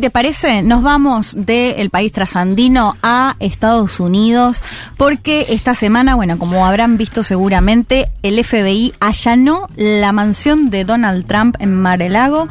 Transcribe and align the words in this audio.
Te 0.00 0.10
parece, 0.10 0.62
nos 0.62 0.82
vamos 0.82 1.34
del 1.36 1.90
país 1.90 2.12
trasandino 2.12 2.96
a 3.02 3.36
Estados 3.38 4.00
Unidos, 4.00 4.62
porque 4.96 5.46
esta 5.50 5.74
semana, 5.74 6.14
bueno, 6.14 6.38
como 6.38 6.66
habrán 6.66 6.96
visto 6.96 7.22
seguramente, 7.22 8.08
el 8.22 8.42
FBI 8.42 8.94
allanó 8.98 9.68
la 9.76 10.12
mansión 10.12 10.70
de 10.70 10.84
Donald 10.84 11.26
Trump 11.26 11.56
en 11.60 11.74
Mar-a-Lago. 11.74 12.48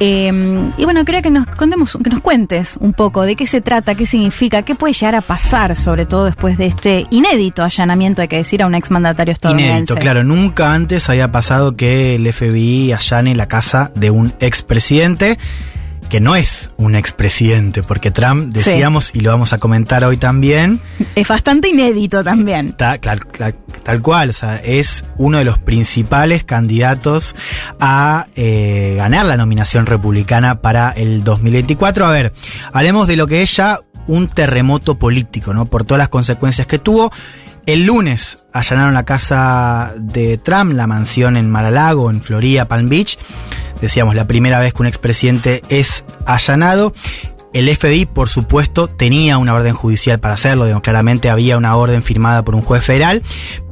Eh, 0.00 0.70
y 0.76 0.84
bueno, 0.84 1.04
quería 1.04 1.22
que 1.22 1.30
nos 1.30 1.46
contemos, 1.46 1.96
que 2.02 2.10
nos 2.10 2.20
cuentes 2.20 2.76
un 2.80 2.92
poco 2.92 3.22
de 3.22 3.36
qué 3.36 3.46
se 3.46 3.60
trata, 3.60 3.94
qué 3.94 4.06
significa, 4.06 4.62
qué 4.62 4.74
puede 4.74 4.94
llegar 4.94 5.14
a 5.14 5.20
pasar, 5.20 5.76
sobre 5.76 6.06
todo 6.06 6.24
después 6.24 6.58
de 6.58 6.66
este 6.66 7.06
inédito 7.10 7.62
allanamiento, 7.62 8.22
hay 8.22 8.28
que 8.28 8.36
decir, 8.36 8.62
a 8.62 8.66
un 8.66 8.74
exmandatario 8.74 9.32
estadounidense. 9.32 9.92
Inédito, 9.92 9.96
claro, 9.96 10.24
nunca 10.24 10.72
antes 10.72 11.08
había 11.08 11.30
pasado 11.30 11.76
que 11.76 12.14
el 12.14 12.32
FBI 12.32 12.92
allane 12.92 13.34
la 13.34 13.46
casa 13.46 13.92
de 13.94 14.10
un 14.10 14.32
expresidente 14.40 15.38
que 16.06 16.20
no 16.20 16.36
es 16.36 16.70
un 16.76 16.94
expresidente, 16.94 17.82
porque 17.82 18.10
Trump, 18.10 18.52
decíamos, 18.52 19.10
y 19.14 19.20
lo 19.20 19.30
vamos 19.30 19.52
a 19.52 19.58
comentar 19.58 20.04
hoy 20.04 20.16
también. 20.16 20.80
Es 21.14 21.28
bastante 21.28 21.68
inédito 21.68 22.22
también. 22.22 22.76
tal 23.82 24.02
cual, 24.02 24.30
o 24.30 24.32
sea, 24.32 24.56
es 24.56 25.04
uno 25.16 25.38
de 25.38 25.44
los 25.44 25.58
principales 25.58 26.44
candidatos 26.44 27.34
a 27.80 28.26
eh, 28.34 28.94
ganar 28.96 29.26
la 29.26 29.36
nominación 29.36 29.86
republicana 29.86 30.60
para 30.60 30.90
el 30.90 31.24
2024. 31.24 32.06
A 32.06 32.10
ver, 32.10 32.32
hablemos 32.72 33.06
de 33.06 33.16
lo 33.16 33.26
que 33.26 33.42
es 33.42 33.56
ya 33.56 33.80
un 34.06 34.28
terremoto 34.28 34.98
político, 34.98 35.52
¿no? 35.52 35.66
Por 35.66 35.84
todas 35.84 35.98
las 35.98 36.08
consecuencias 36.08 36.66
que 36.66 36.78
tuvo. 36.78 37.12
El 37.66 37.84
lunes 37.84 38.46
allanaron 38.52 38.94
la 38.94 39.04
casa 39.04 39.92
de 39.98 40.38
Trump, 40.38 40.72
la 40.72 40.86
mansión 40.86 41.36
en 41.36 41.50
Mar-a-Lago, 41.50 42.10
en 42.10 42.22
Florida, 42.22 42.68
Palm 42.68 42.88
Beach. 42.88 43.18
Decíamos, 43.80 44.14
la 44.14 44.28
primera 44.28 44.60
vez 44.60 44.72
que 44.72 44.82
un 44.82 44.86
expresidente 44.86 45.62
es 45.68 46.04
allanado. 46.24 46.94
El 47.56 47.74
FBI, 47.74 48.04
por 48.04 48.28
supuesto, 48.28 48.86
tenía 48.86 49.38
una 49.38 49.54
orden 49.54 49.72
judicial 49.72 50.20
para 50.20 50.34
hacerlo, 50.34 50.82
claramente 50.82 51.30
había 51.30 51.56
una 51.56 51.74
orden 51.74 52.02
firmada 52.02 52.44
por 52.44 52.54
un 52.54 52.60
juez 52.60 52.84
federal, 52.84 53.22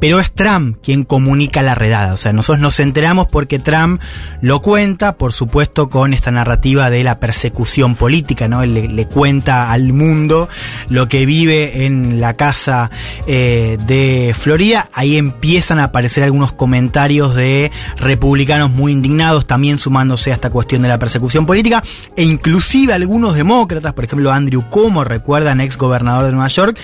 pero 0.01 0.21
es 0.21 0.33
Trump 0.33 0.79
quien 0.83 1.05
comunica 1.05 1.61
la 1.61 1.75
redada. 1.75 2.15
O 2.15 2.17
sea, 2.17 2.33
nosotros 2.33 2.63
nos 2.63 2.81
enteramos 2.81 3.27
porque 3.27 3.59
Trump 3.59 4.01
lo 4.41 4.63
cuenta, 4.63 5.19
por 5.19 5.35
supuesto, 5.35 5.91
con 5.91 6.15
esta 6.15 6.31
narrativa 6.31 6.89
de 6.89 7.05
la 7.05 7.21
persecución 7.21 7.95
política, 7.95 8.49
¿no? 8.49 8.63
Él 8.63 8.97
le, 8.97 9.07
cuenta 9.07 9.71
al 9.71 9.93
mundo 9.93 10.49
lo 10.89 11.07
que 11.07 11.27
vive 11.27 11.85
en 11.85 12.23
la 12.23 12.33
casa 12.33 12.91
eh, 13.27 13.77
de 13.87 14.35
Florida. 14.35 14.89
Ahí 14.95 15.19
empiezan 15.19 15.79
a 15.79 15.85
aparecer 15.85 16.25
algunos 16.25 16.53
comentarios 16.53 17.35
de 17.35 17.71
republicanos 17.99 18.71
muy 18.71 18.93
indignados, 18.93 19.47
también 19.47 19.77
sumándose 19.77 20.31
a 20.31 20.35
esta 20.35 20.49
cuestión 20.49 20.81
de 20.81 20.89
la 20.89 20.99
persecución 20.99 21.45
política, 21.45 21.83
e 22.17 22.23
inclusive 22.23 22.95
algunos 22.95 23.35
demócratas 23.35 23.74
por 23.81 24.05
ejemplo 24.05 24.33
Andrew 24.33 24.69
Cuomo, 24.69 25.05
recuerdan, 25.05 25.61
ex 25.61 25.77
gobernador 25.77 26.27
de 26.27 26.33
Nueva 26.33 26.49
York, 26.49 26.79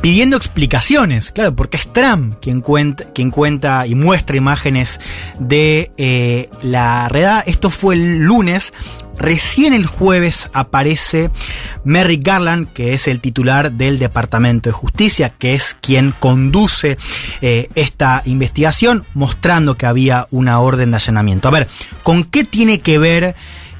pidiendo 0.00 0.36
explicaciones, 0.36 1.30
claro, 1.30 1.54
porque 1.54 1.76
es 1.76 1.92
Trump 1.92 2.36
quien 2.40 2.60
cuenta, 2.60 3.04
quien 3.12 3.30
cuenta 3.30 3.86
y 3.86 3.94
muestra 3.94 4.36
imágenes 4.36 5.00
de 5.38 5.90
eh, 5.96 6.48
la 6.62 7.08
redada. 7.08 7.40
Esto 7.40 7.70
fue 7.70 7.94
el 7.94 8.18
lunes. 8.18 8.72
Recién 9.18 9.72
el 9.72 9.86
jueves 9.86 10.50
aparece 10.52 11.30
Merrick 11.84 12.22
Garland, 12.22 12.70
que 12.74 12.92
es 12.92 13.08
el 13.08 13.20
titular 13.20 13.72
del 13.72 13.98
Departamento 13.98 14.68
de 14.68 14.74
Justicia, 14.74 15.30
que 15.30 15.54
es 15.54 15.74
quien 15.80 16.12
conduce 16.12 16.98
eh, 17.40 17.68
esta 17.74 18.20
investigación, 18.26 19.04
mostrando 19.14 19.76
que 19.76 19.86
había 19.86 20.26
una 20.30 20.60
orden 20.60 20.90
de 20.90 20.98
allanamiento. 20.98 21.48
A 21.48 21.52
ver, 21.52 21.66
¿con 22.02 22.24
qué 22.24 22.44
tiene 22.44 22.80
que 22.80 22.98
ver 22.98 23.34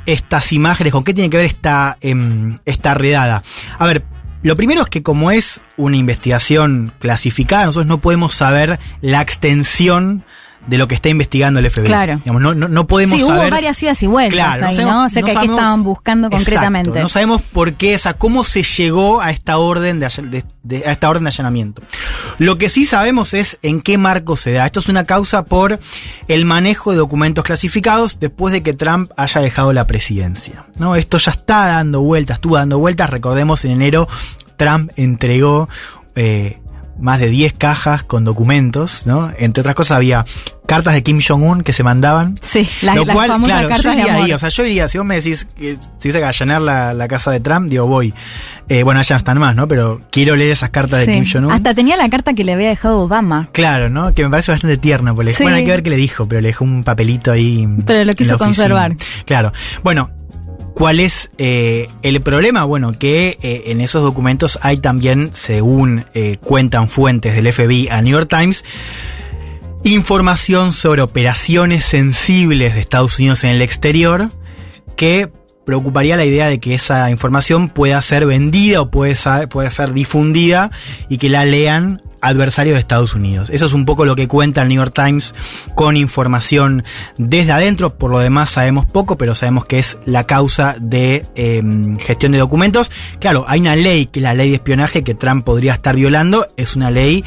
estas 0.07 0.53
imágenes? 0.53 0.93
¿Con 0.93 1.05
qué 1.05 1.13
tiene 1.13 1.31
que 1.31 1.37
ver 1.37 1.47
esta, 1.47 1.99
em, 2.01 2.59
esta 2.65 2.95
redada? 2.95 3.43
A 3.79 3.87
ver, 3.87 4.05
lo 4.43 4.57
primero 4.57 4.83
es 4.83 4.89
que 4.89 5.03
como 5.03 5.31
es 5.31 5.61
una 5.77 5.97
investigación 5.97 6.93
clasificada, 7.01 7.67
nosotros 7.67 7.87
no 7.87 8.01
podemos 8.01 8.35
saber 8.35 8.79
la 9.01 9.21
extensión 9.21 10.25
de 10.67 10.79
lo 10.79 10.89
que 10.89 10.95
está 10.95 11.09
investigando 11.09 11.61
el 11.61 11.71
FBI. 11.71 11.85
Claro. 11.85 12.17
Digamos, 12.25 12.43
no, 12.43 12.55
no, 12.55 12.87
podemos 12.87 13.19
sí, 13.19 13.25
saber. 13.25 13.43
hubo 13.43 13.51
varias 13.51 13.83
idas 13.83 14.03
y 14.03 14.07
vueltas 14.07 14.59
claro, 14.59 14.67
ahí, 14.67 14.79
¿no? 14.79 15.05
O 15.05 15.09
sea, 15.09 15.23
que 15.23 15.33
qué 15.33 15.47
estaban 15.47 15.83
buscando 15.83 16.29
concretamente. 16.29 17.01
no 17.01 17.09
sabemos 17.09 17.43
por 17.43 17.75
qué, 17.75 17.95
o 17.95 17.99
sea, 17.99 18.15
cómo 18.15 18.45
se 18.45 18.63
llegó 18.63 19.21
a 19.21 19.31
esta 19.31 19.59
orden 19.59 20.01
de, 20.01 20.07
a 20.07 20.91
esta 20.91 21.09
orden 21.09 21.25
de 21.25 21.29
allanamiento. 21.29 21.83
Lo 22.39 22.59
que 22.59 22.69
sí 22.69 22.85
sabemos 22.85 23.35
es 23.35 23.59
en 23.63 23.81
qué 23.81 23.99
marco 23.99 24.37
se 24.37 24.53
da. 24.53 24.67
Esto 24.67 24.81
es 24.81 24.89
una 24.89 25.05
causa 25.05 25.45
por 25.45 25.79
el 26.29 26.45
manejo 26.45 26.91
de 26.91 26.99
documentos 26.99 27.45
clasificados 27.45 28.19
después 28.19 28.53
de 28.53 28.63
que 28.63 28.73
Trump 28.73 29.11
haya 29.17 29.41
dejado 29.41 29.73
la 29.73 29.87
presidencia. 29.87 30.67
¿no? 30.79 30.97
Esto 30.97 31.19
ya 31.19 31.33
está 31.33 31.67
dando 31.67 32.01
vueltas, 32.03 32.37
estuvo 32.37 32.57
dando 32.57 32.79
vueltas. 32.79 33.11
Recordemos, 33.11 33.65
en 33.65 33.73
enero 33.73 34.09
Trump 34.57 34.91
entregó 34.97 35.69
eh, 36.15 36.59
más 36.99 37.21
de 37.21 37.29
10 37.29 37.55
cajas 37.55 38.03
con 38.03 38.25
documentos, 38.25 39.07
¿no? 39.07 39.33
Entre 39.39 39.61
otras 39.61 39.75
cosas 39.75 39.97
había 39.97 40.25
cartas 40.67 40.95
de 40.95 41.03
Kim 41.03 41.21
Jong-un 41.27 41.63
que 41.63 41.73
se 41.73 41.83
mandaban. 41.83 42.37
Sí, 42.43 42.69
la, 42.83 42.95
lo 42.95 43.07
cual, 43.07 43.41
claro, 43.45 43.69
yo 43.83 43.93
iría 43.93 44.15
ahí, 44.15 44.33
o 44.33 44.39
sea, 44.39 44.49
yo 44.49 44.65
iría, 44.65 44.89
si 44.89 44.99
vos 44.99 45.07
me 45.07 45.17
decís 45.17 45.47
que 45.57 45.79
si 45.99 46.11
que 46.11 46.25
allanar 46.25 46.61
la, 46.61 46.93
la, 46.93 47.09
casa 47.09 47.31
de 47.31 47.41
Trump, 47.41 47.69
digo, 47.69 47.87
voy. 47.87 48.13
Eh, 48.69 48.83
bueno, 48.83 48.99
allá 49.01 49.15
no 49.15 49.19
están 49.19 49.39
más, 49.39 49.55
¿no? 49.55 49.69
Pero 49.69 50.01
quiero 50.11 50.35
leer 50.35 50.51
esas 50.51 50.71
cartas 50.71 51.01
de 51.01 51.13
Kim 51.13 51.25
Jong-un. 51.31 51.53
Hasta 51.53 51.75
tenía 51.75 51.97
la 51.97 52.09
carta 52.09 52.35
que 52.35 52.45
le 52.45 52.53
había 52.53 52.69
dejado 52.69 53.01
Obama. 53.01 53.49
Claro, 53.53 53.89
¿no? 53.89 54.13
Que 54.13 54.25
me 54.25 54.31
parece 54.31 54.53
bastante 54.53 54.77
tierno, 54.77 55.15
porque 55.15 55.35
bueno, 55.41 55.57
hay 55.57 55.65
que 55.65 55.71
ver 55.71 55.83
qué 55.83 55.91
le 55.91 55.97
dijo, 55.97 56.27
pero 56.27 56.41
le 56.41 56.49
dejó 56.49 56.65
un 56.65 56.83
papelito 56.83 57.31
ahí. 57.31 57.67
Pero 57.87 58.05
lo 58.05 58.15
quiso 58.15 58.39
conservar. 58.39 58.97
Claro. 59.25 59.53
Bueno, 59.83 60.11
¿Cuál 60.77 61.01
es 61.01 61.31
eh, 61.39 61.89
el 62.03 62.21
problema? 62.21 62.65
Bueno, 62.65 62.99
que 62.99 63.39
eh, 63.41 63.63
en 63.69 63.81
esos 63.81 64.03
documentos 64.03 64.59
hay 64.61 64.77
también, 64.77 65.31
según 65.33 66.05
eh, 66.13 66.37
cuentan 66.37 66.91
fuentes 66.91 67.35
del 67.35 67.51
FBI 67.51 67.89
a 67.89 68.03
New 68.03 68.13
York 68.13 68.29
Times, 68.29 68.63
información 69.85 70.75
sobre 70.75 71.01
operaciones 71.01 71.87
sensibles 71.87 72.75
de 72.75 72.81
Estados 72.81 73.19
Unidos 73.19 73.43
en 73.45 73.53
el 73.53 73.63
exterior 73.63 74.29
que 74.97 75.33
preocuparía 75.65 76.15
la 76.15 76.27
idea 76.27 76.47
de 76.47 76.61
que 76.61 76.75
esa 76.75 77.11
información 77.11 77.71
pueda 77.71 78.03
ser 78.03 78.27
vendida 78.27 78.83
o 78.83 78.91
puede 78.91 79.17
ser 79.17 79.95
difundida 79.95 80.71
y 81.09 81.17
que 81.17 81.31
la 81.31 81.47
lean 81.47 82.03
adversario 82.27 82.75
de 82.75 82.81
Estados 82.81 83.15
Unidos. 83.15 83.49
Eso 83.51 83.67
es 83.67 83.73
un 83.73 83.85
poco 83.85 84.05
lo 84.05 84.17
que 84.17 84.29
cuenta 84.29 84.63
el 84.63 84.69
New 84.69 84.77
York 84.77 84.95
Times 84.95 85.35
con 85.75 85.97
información 85.97 86.85
desde 87.17 87.53
adentro. 87.53 87.95
Por 87.95 88.11
lo 88.11 88.19
demás 88.19 88.51
sabemos 88.51 88.87
poco, 88.87 89.17
pero 89.17 89.35
sabemos 89.35 89.65
que 89.65 89.79
es 89.79 89.99
la 90.05 90.25
causa 90.25 90.77
de 90.81 91.25
em, 91.35 91.99
gestión 91.99 92.33
de 92.33 92.39
documentos. 92.39 92.91
Claro, 93.21 93.45
hay 93.49 93.61
una 93.61 93.77
ley, 93.77 94.07
que 94.07 94.21
es 94.21 94.23
la 94.25 94.35
ley 94.35 94.51
de 94.51 94.57
espionaje, 94.57 95.05
que 95.05 95.15
Trump 95.15 95.45
podría 95.45 95.73
estar 95.73 95.97
violando. 95.97 96.47
Es 96.57 96.77
una 96.77 96.91
ley 96.91 97.25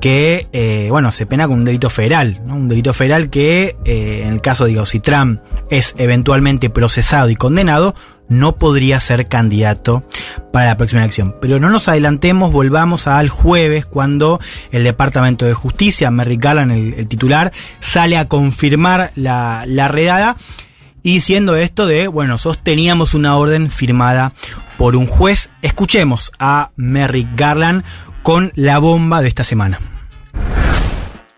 que, 0.00 0.46
eh, 0.52 0.88
bueno, 0.90 1.10
se 1.10 1.26
pena 1.26 1.46
con 1.46 1.58
un 1.58 1.64
delito 1.64 1.90
federal. 1.90 2.40
Un 2.46 2.68
delito 2.68 2.92
federal 2.92 3.30
que, 3.30 3.76
eh, 3.84 4.22
en 4.24 4.32
el 4.34 4.40
caso, 4.40 4.66
digo, 4.66 4.86
si 4.86 5.00
Trump 5.00 5.40
es 5.70 5.94
eventualmente 5.98 6.70
procesado 6.70 7.30
y 7.30 7.36
condenado, 7.36 7.94
no 8.28 8.56
podría 8.56 9.00
ser 9.00 9.28
candidato 9.28 10.04
para 10.52 10.66
la 10.66 10.76
próxima 10.76 11.02
elección. 11.02 11.36
Pero 11.40 11.58
no 11.58 11.70
nos 11.70 11.88
adelantemos, 11.88 12.52
volvamos 12.52 13.06
al 13.06 13.28
jueves 13.28 13.86
cuando 13.86 14.40
el 14.72 14.84
Departamento 14.84 15.46
de 15.46 15.54
Justicia, 15.54 16.10
Merrick 16.10 16.42
Garland, 16.42 16.72
el, 16.72 17.08
titular, 17.08 17.52
sale 17.80 18.16
a 18.16 18.28
confirmar 18.28 19.12
la, 19.14 19.64
redada 19.88 20.36
y 21.02 21.14
diciendo 21.14 21.56
esto 21.56 21.86
de, 21.86 22.08
bueno, 22.08 22.32
nosotros 22.32 22.62
teníamos 22.64 23.14
una 23.14 23.36
orden 23.36 23.70
firmada 23.70 24.32
por 24.76 24.96
un 24.96 25.06
juez. 25.06 25.50
Escuchemos 25.62 26.32
a 26.38 26.70
Merrick 26.76 27.28
Garland 27.36 27.84
con 28.22 28.52
la 28.56 28.78
bomba 28.78 29.22
de 29.22 29.28
esta 29.28 29.44
semana. 29.44 29.95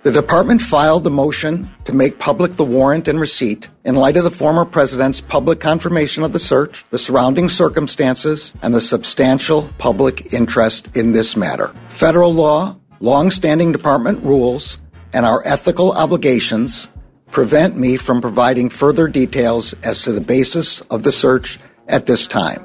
The 0.08 0.22
department 0.22 0.62
filed 0.62 1.05
the 1.05 1.10
motion 1.10 1.70
to 1.84 1.94
make 1.94 2.19
public 2.19 2.56
the 2.56 2.64
warrant 2.64 3.08
and 3.08 3.20
receipt 3.20 3.69
in 3.84 3.94
light 3.94 4.16
of 4.16 4.25
the 4.25 4.31
former 4.31 4.64
president's 4.64 5.20
public 5.20 5.60
confirmation 5.60 6.22
of 6.22 6.32
the 6.32 6.38
search, 6.38 6.82
the 6.88 6.99
surrounding 6.99 7.50
circumstances, 7.50 8.55
and 8.62 8.75
the 8.75 8.81
substantial 8.81 9.69
public 9.76 10.32
interest 10.32 10.96
in 10.96 11.12
this 11.12 11.37
matter. 11.37 11.75
Federal 11.90 12.32
law, 12.32 12.75
long-standing 13.00 13.70
department 13.70 14.25
rules, 14.25 14.78
and 15.12 15.26
our 15.26 15.46
ethical 15.46 15.93
obligations 15.93 16.88
prevent 17.31 17.76
me 17.76 17.99
from 17.99 18.22
providing 18.22 18.70
further 18.70 19.08
details 19.08 19.75
as 19.82 20.00
to 20.05 20.12
the 20.12 20.22
basis 20.22 20.81
of 20.88 21.02
the 21.02 21.12
search 21.12 21.58
at 21.87 22.06
this 22.06 22.26
time. 22.26 22.64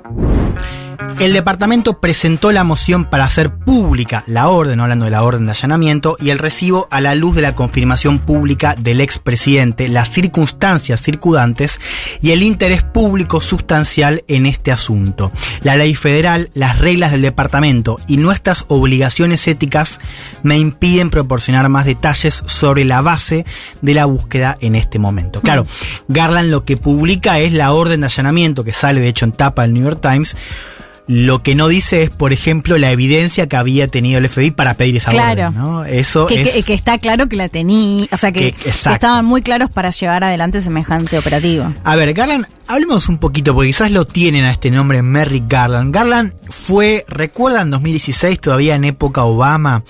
El 1.20 1.34
departamento 1.34 2.00
presentó 2.00 2.52
la 2.52 2.64
moción 2.64 3.06
para 3.06 3.26
hacer 3.26 3.54
pública 3.54 4.24
la 4.28 4.50
orden, 4.50 4.80
hablando 4.80 5.06
de 5.06 5.12
la 5.12 5.24
orden 5.24 5.46
de 5.46 5.52
allanamiento, 5.52 6.18
y 6.20 6.32
el 6.32 6.40
recibo 6.40 6.88
a 6.92 7.02
la 7.02 7.16
luz 7.16 7.36
de 7.36 7.42
la 7.42 7.56
confirmación 7.56 8.20
pública 8.20 8.76
del 8.78 9.00
expresidente, 9.00 9.88
las 9.88 10.12
circunstancias 10.12 11.02
circundantes 11.02 11.80
y 12.22 12.32
el 12.32 12.44
interés 12.44 12.84
público 12.84 13.42
sustancial 13.42 14.24
en 14.28 14.46
este 14.46 14.72
asunto. 14.72 15.32
La 15.62 15.76
ley 15.76 15.96
federal, 15.96 16.50
las 16.54 16.80
reglas 16.80 17.12
del 17.12 17.22
departamento 17.22 18.00
y 18.08 18.18
nuestras 18.18 18.66
obligaciones 18.68 19.48
éticas 19.48 20.00
me 20.42 20.58
impiden 20.58 21.10
proporcionar 21.10 21.70
más 21.70 21.86
detalles 21.86 22.44
sobre 22.46 22.86
la 22.86 23.02
base 23.02 23.46
de 23.82 23.94
la 23.94 24.06
búsqueda 24.06 24.58
en 24.60 24.76
este 24.76 25.00
momento. 25.00 25.42
Claro, 25.42 25.66
Garland 26.08 26.50
lo 26.50 26.66
que 26.66 26.78
publica 26.78 27.40
es 27.40 27.54
la 27.54 27.72
orden 27.72 28.02
de 28.02 28.08
allanamiento 28.08 28.64
que 28.64 28.74
sale 28.74 29.00
de 29.00 29.08
hecho 29.08 29.26
en 29.26 29.32
tapa 29.32 29.64
del 29.64 29.74
New 29.74 29.84
York 29.84 30.02
Times 30.02 30.36
lo 31.06 31.44
que 31.44 31.54
no 31.54 31.68
dice 31.68 32.04
es, 32.04 32.10
por 32.10 32.32
ejemplo, 32.32 32.78
la 32.78 32.92
evidencia 32.92 33.48
que 33.48 33.58
había 33.58 33.88
tenido 33.88 34.20
el 34.20 34.30
FBI 34.30 34.52
para 34.52 34.76
pedir 34.76 34.96
esa 34.98 35.12
Claro. 35.12 35.48
orden. 35.50 35.54
¿no? 35.62 35.84
Eso 35.84 36.28
Que, 36.28 36.42
es, 36.42 36.52
que- 36.52 36.64
que 36.64 36.74
está 36.74 36.98
claro 36.98 37.28
que 37.28 37.36
la 37.36 37.50
tenía, 37.50 38.08
o 38.12 38.18
sea, 38.18 38.32
que, 38.32 38.56
estaban 38.66 39.26
muy 39.26 39.42
claros 39.42 39.70
para 39.70 39.92
llevar 39.92 40.24
adelante 40.24 40.62
semejante 40.62 41.18
operativo. 41.18 41.74
A 41.84 41.96
ver, 41.98 42.14
Garland, 42.14 42.46
hablemos 42.68 43.10
un 43.10 43.18
poquito, 43.18 43.54
porque 43.54 43.68
quizás 43.70 43.92
lo 43.92 44.06
tienen 44.06 44.46
a 44.46 44.52
este 44.52 44.72
nombre, 44.72 45.02
Merrick 45.02 45.44
Garland. 45.48 45.94
Garland 45.94 46.34
fue, 46.50 47.04
recuerdan 47.10 47.70
2016, 47.70 48.40
todavía 48.40 48.76
en 48.76 48.86
época 48.86 49.24
Obama, 49.26 49.84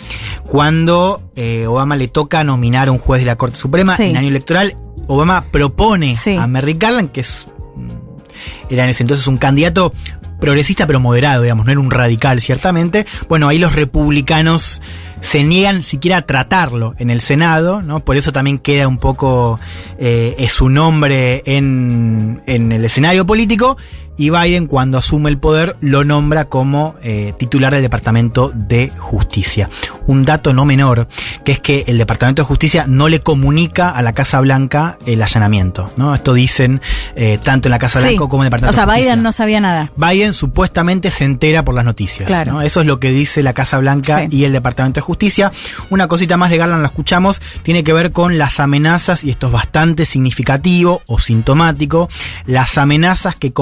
cuando 0.47 1.21
eh, 1.35 1.67
Obama 1.67 1.95
le 1.95 2.07
toca 2.07 2.43
nominar 2.43 2.87
a 2.87 2.91
un 2.91 2.97
juez 2.97 3.21
de 3.21 3.27
la 3.27 3.35
Corte 3.35 3.57
Suprema 3.57 3.97
Sí. 3.97 4.03
en 4.05 4.17
año 4.17 4.29
electoral. 4.29 4.75
Obama 5.07 5.45
propone 5.51 6.15
Sí. 6.15 6.35
a 6.37 6.47
Merrick 6.47 6.79
Garland, 6.81 7.11
que 7.11 7.21
es 7.21 7.45
mm, 7.75 8.71
era 8.73 8.83
en 8.85 8.89
ese 8.89 9.03
entonces 9.03 9.27
un 9.27 9.37
candidato 9.37 9.93
progresista 10.43 10.85
pero 10.85 10.99
moderado, 10.99 11.43
digamos, 11.43 11.65
no 11.65 11.71
era 11.71 11.79
un 11.79 11.89
radical 11.89 12.41
ciertamente. 12.41 13.05
Bueno, 13.29 13.47
ahí 13.47 13.57
los 13.57 13.75
republicanos 13.75 14.81
se 15.21 15.41
niegan 15.45 15.83
siquiera 15.83 16.17
a 16.17 16.21
tratarlo 16.23 16.95
en 16.99 17.09
el 17.09 17.21
Senado, 17.21 17.81
¿no? 17.81 18.01
Por 18.01 18.17
eso 18.17 18.33
también 18.33 18.59
queda 18.59 18.89
un 18.89 18.97
poco 18.97 19.57
eh, 19.97 20.35
es 20.37 20.51
su 20.51 20.67
nombre 20.67 21.43
en, 21.45 22.43
en 22.45 22.73
el 22.73 22.83
escenario 22.83 23.25
político. 23.25 23.77
Y 24.15 24.29
Biden, 24.29 24.67
cuando 24.67 24.97
asume 24.97 25.29
el 25.29 25.37
poder, 25.39 25.75
lo 25.81 26.03
nombra 26.03 26.45
como 26.45 26.95
eh, 27.01 27.33
titular 27.37 27.73
del 27.73 27.81
Departamento 27.81 28.51
de 28.53 28.91
Justicia. 28.97 29.69
Un 30.05 30.23
dato 30.25 30.53
no 30.53 30.65
menor, 30.65 31.07
que 31.43 31.53
es 31.53 31.59
que 31.59 31.83
el 31.87 31.97
Departamento 31.97 32.41
de 32.43 32.47
Justicia 32.47 32.85
no 32.87 33.09
le 33.09 33.19
comunica 33.21 33.89
a 33.89 34.01
la 34.03 34.13
Casa 34.13 34.39
Blanca 34.41 34.97
el 35.05 35.21
allanamiento. 35.21 35.89
¿no? 35.97 36.13
Esto 36.13 36.33
dicen 36.33 36.81
eh, 37.15 37.39
tanto 37.41 37.67
en 37.69 37.71
la 37.71 37.79
Casa 37.79 37.99
Sí. 38.01 38.09
Blanca 38.09 38.27
como 38.29 38.43
en 38.43 38.47
el 38.47 38.49
Departamento 38.51 38.71
O 38.71 38.75
sea, 38.75 38.85
de 38.85 38.91
Justicia. 38.91 39.11
Biden 39.13 39.23
no 39.23 39.31
sabía 39.31 39.59
nada. 39.59 39.91
Biden 39.95 40.33
supuestamente 40.33 41.09
se 41.11 41.23
entera 41.25 41.65
por 41.65 41.73
las 41.75 41.85
noticias. 41.85 42.27
Claro. 42.27 42.53
¿no? 42.53 42.61
Eso 42.61 42.81
es 42.81 42.85
lo 42.85 42.99
que 42.99 43.09
dice 43.11 43.41
la 43.41 43.53
Casa 43.53 43.79
Blanca 43.79 44.19
Sí. 44.21 44.27
y 44.37 44.43
el 44.43 44.53
Departamento 44.53 44.99
de 44.99 45.01
Justicia. 45.01 45.51
Una 45.89 46.07
cosita 46.07 46.37
más 46.37 46.49
de 46.51 46.57
Garland, 46.57 46.81
la 46.81 46.87
escuchamos, 46.87 47.41
tiene 47.63 47.83
que 47.83 47.93
ver 47.93 48.11
con 48.11 48.37
las 48.37 48.59
amenazas, 48.59 49.23
y 49.23 49.31
esto 49.31 49.47
es 49.47 49.53
bastante 49.53 50.05
significativo 50.05 51.01
o 51.07 51.19
sintomático, 51.19 52.09
las 52.45 52.77
amenazas 52.77 53.35
que 53.35 53.53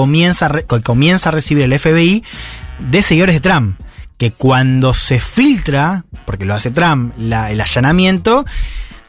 comienza, 0.82 1.28
a 1.28 1.32
recibir 1.32 1.64
el 1.64 1.78
FBI 1.78 2.24
de 2.78 3.02
seguidores 3.02 3.34
de 3.36 3.40
Trump. 3.40 3.80
Que 4.16 4.30
cuando 4.30 4.94
se 4.94 5.18
filtra, 5.18 6.04
porque 6.26 6.44
lo 6.44 6.54
hace 6.54 6.70
Trump, 6.70 7.14
el 7.18 7.32
allanamiento, 7.32 8.44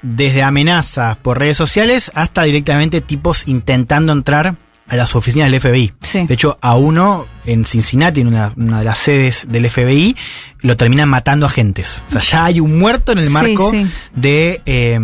desde 0.02 0.44
amenazas 0.44 1.18
por 1.18 1.40
redes 1.40 1.58
sociales 1.58 2.12
hasta 2.14 2.44
directamente 2.44 3.02
tipos 3.02 3.48
intentando 3.48 4.12
entrar 4.12 4.56
a 4.88 4.96
las 4.96 5.16
oficinas 5.16 5.50
del 5.52 5.60
FBI. 5.62 5.94
Sí. 6.02 6.26
De 6.28 6.34
hecho, 6.34 6.58
a 6.62 6.76
uno 6.76 7.26
en 7.46 7.66
Cincinnati, 7.66 8.22
en 8.22 8.28
una, 8.28 8.54
una 8.58 8.80
de 8.80 8.86
las 8.86 9.00
sedes 9.00 9.48
del 9.50 9.70
FBI, 9.70 10.16
lo 10.60 10.76
terminan 10.78 11.10
matando 11.10 11.46
agentes. 11.46 12.04
O 12.08 12.12
sea, 12.12 12.22
ya 12.22 12.46
hay 12.46 12.60
un 12.60 12.78
muerto 12.80 13.12
en 13.14 13.20
el 13.20 13.28
Sí, 13.28 13.32
marco 13.34 13.72
sí. 13.72 13.88
de 14.16 14.62
eh, 14.66 15.00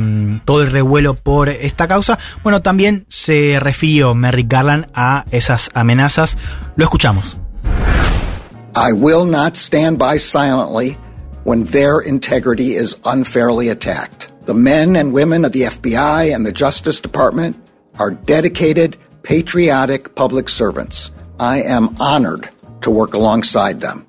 todo 0.45 0.61
el 0.61 0.71
revuelo 0.71 1.15
por 1.15 1.49
esta 1.49 1.87
causa. 1.87 2.17
Bueno, 2.43 2.61
también 2.61 3.05
se 3.09 3.57
refirió 3.59 4.13
Merrick 4.15 4.51
Garland 4.51 4.87
a 4.93 5.25
esas 5.31 5.69
amenazas. 5.73 6.37
Lo 6.75 6.83
escuchamos. 6.83 7.37
I 8.75 8.93
will 8.93 9.25
not 9.25 9.55
stand 9.55 9.97
by 9.97 10.17
silently 10.17 10.97
when 11.43 11.63
their 11.65 12.01
integrity 12.01 12.75
is 12.75 12.95
unfairly 13.05 13.69
attacked. 13.69 14.31
The 14.45 14.53
men 14.53 14.95
and 14.95 15.13
women 15.13 15.45
of 15.45 15.51
the 15.51 15.63
FBI 15.63 16.33
and 16.33 16.45
the 16.45 16.51
Justice 16.53 17.01
Department 17.01 17.55
are 17.97 18.11
dedicated, 18.25 18.97
patriotic 19.23 20.15
public 20.15 20.49
servants. 20.49 21.11
I 21.39 21.61
am 21.63 21.95
honored 21.99 22.49
to 22.81 22.91
work 22.91 23.13
alongside 23.13 23.79
them. 23.79 24.05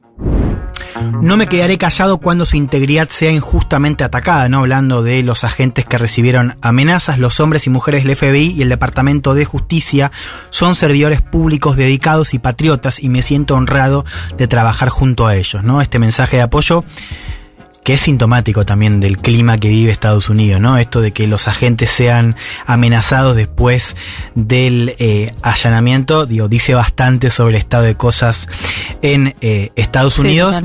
No 1.22 1.36
me 1.36 1.46
quedaré 1.46 1.78
callado 1.78 2.18
cuando 2.18 2.44
su 2.44 2.56
integridad 2.56 3.08
sea 3.08 3.30
injustamente 3.30 4.04
atacada, 4.04 4.48
¿no? 4.48 4.58
Hablando 4.60 5.02
de 5.02 5.22
los 5.22 5.44
agentes 5.44 5.84
que 5.84 5.98
recibieron 5.98 6.56
amenazas, 6.62 7.18
los 7.18 7.40
hombres 7.40 7.66
y 7.66 7.70
mujeres 7.70 8.04
del 8.04 8.16
FBI 8.16 8.54
y 8.56 8.62
el 8.62 8.68
Departamento 8.68 9.34
de 9.34 9.44
Justicia 9.44 10.10
son 10.50 10.74
servidores 10.74 11.22
públicos 11.22 11.76
dedicados 11.76 12.34
y 12.34 12.38
patriotas 12.38 13.00
y 13.02 13.08
me 13.08 13.22
siento 13.22 13.54
honrado 13.54 14.04
de 14.36 14.48
trabajar 14.48 14.88
junto 14.88 15.26
a 15.26 15.36
ellos, 15.36 15.62
¿no? 15.62 15.80
Este 15.80 15.98
mensaje 15.98 16.36
de 16.36 16.42
apoyo 16.42 16.84
que 17.84 17.94
es 17.94 18.02
sintomático 18.02 18.64
también 18.64 19.00
del 19.00 19.18
clima 19.18 19.58
que 19.58 19.68
vive 19.68 19.90
Estados 19.90 20.28
Unidos, 20.28 20.60
¿no? 20.60 20.78
Esto 20.78 21.00
de 21.00 21.12
que 21.12 21.26
los 21.26 21.48
agentes 21.48 21.90
sean 21.90 22.36
amenazados 22.66 23.36
después 23.36 23.96
del 24.34 24.94
eh, 24.98 25.32
allanamiento, 25.42 26.26
digo, 26.26 26.48
dice 26.48 26.74
bastante 26.74 27.30
sobre 27.30 27.54
el 27.54 27.58
estado 27.58 27.84
de 27.84 27.94
cosas 27.94 28.48
en 29.02 29.34
eh, 29.40 29.70
Estados 29.76 30.18
Unidos. 30.18 30.62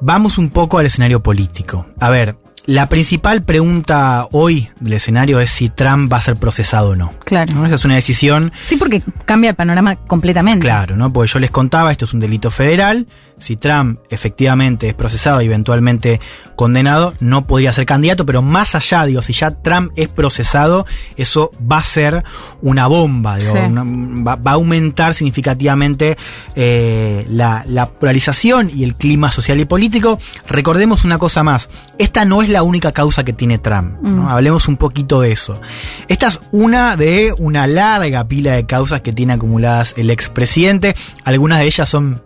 Vamos 0.00 0.38
un 0.38 0.50
poco 0.50 0.78
al 0.78 0.86
escenario 0.86 1.22
político. 1.22 1.86
A 2.00 2.10
ver, 2.10 2.36
la 2.68 2.88
principal 2.90 3.42
pregunta 3.42 4.28
hoy 4.30 4.68
del 4.78 4.92
escenario 4.92 5.40
es 5.40 5.50
si 5.50 5.70
Trump 5.70 6.12
va 6.12 6.18
a 6.18 6.20
ser 6.20 6.36
procesado 6.36 6.90
o 6.90 6.96
no. 6.96 7.14
Claro. 7.24 7.54
¿No? 7.54 7.64
Esa 7.64 7.76
es 7.76 7.84
una 7.86 7.94
decisión 7.94 8.52
Sí, 8.62 8.76
porque 8.76 9.02
cambia 9.24 9.48
el 9.48 9.56
panorama 9.56 9.96
completamente. 9.96 10.66
Claro, 10.66 10.94
¿no? 10.94 11.10
Porque 11.10 11.32
yo 11.32 11.38
les 11.38 11.50
contaba, 11.50 11.90
esto 11.90 12.04
es 12.04 12.12
un 12.12 12.20
delito 12.20 12.50
federal. 12.50 13.06
Si 13.38 13.56
Trump 13.56 14.00
efectivamente 14.10 14.88
es 14.88 14.94
procesado 14.94 15.40
y 15.42 15.46
eventualmente 15.46 16.20
condenado, 16.56 17.14
no 17.20 17.46
podría 17.46 17.72
ser 17.72 17.86
candidato, 17.86 18.26
pero 18.26 18.42
más 18.42 18.74
allá, 18.74 19.04
digo, 19.04 19.22
si 19.22 19.32
ya 19.32 19.50
Trump 19.52 19.92
es 19.94 20.08
procesado, 20.08 20.86
eso 21.16 21.52
va 21.60 21.78
a 21.78 21.84
ser 21.84 22.24
una 22.62 22.88
bomba, 22.88 23.36
digo, 23.36 23.52
Sí. 23.52 23.58
una- 23.58 23.84
va, 24.24 24.34
va 24.36 24.50
a 24.50 24.54
aumentar 24.54 25.14
significativamente 25.14 26.16
eh, 26.56 27.24
la, 27.28 27.64
la 27.68 27.88
polarización 27.90 28.70
y 28.74 28.82
el 28.84 28.94
clima 28.96 29.30
social 29.30 29.60
y 29.60 29.64
político. 29.66 30.18
Recordemos 30.48 31.04
una 31.04 31.18
cosa 31.18 31.42
más, 31.44 31.68
esta 31.98 32.24
no 32.24 32.42
es 32.42 32.48
la 32.48 32.62
única 32.64 32.90
causa 32.90 33.24
que 33.24 33.32
tiene 33.32 33.58
Trump, 33.58 33.94
¿no? 34.02 34.24
Mm. 34.24 34.28
hablemos 34.28 34.66
un 34.66 34.76
poquito 34.76 35.20
de 35.20 35.30
eso. 35.32 35.60
Esta 36.08 36.26
es 36.28 36.40
una 36.50 36.96
de 36.96 37.32
una 37.38 37.66
larga 37.68 38.26
pila 38.26 38.52
de 38.54 38.66
causas 38.66 39.00
que 39.02 39.12
tiene 39.12 39.34
acumuladas 39.34 39.94
el 39.96 40.10
expresidente, 40.10 40.96
algunas 41.24 41.60
de 41.60 41.66
ellas 41.66 41.88
son 41.88 42.22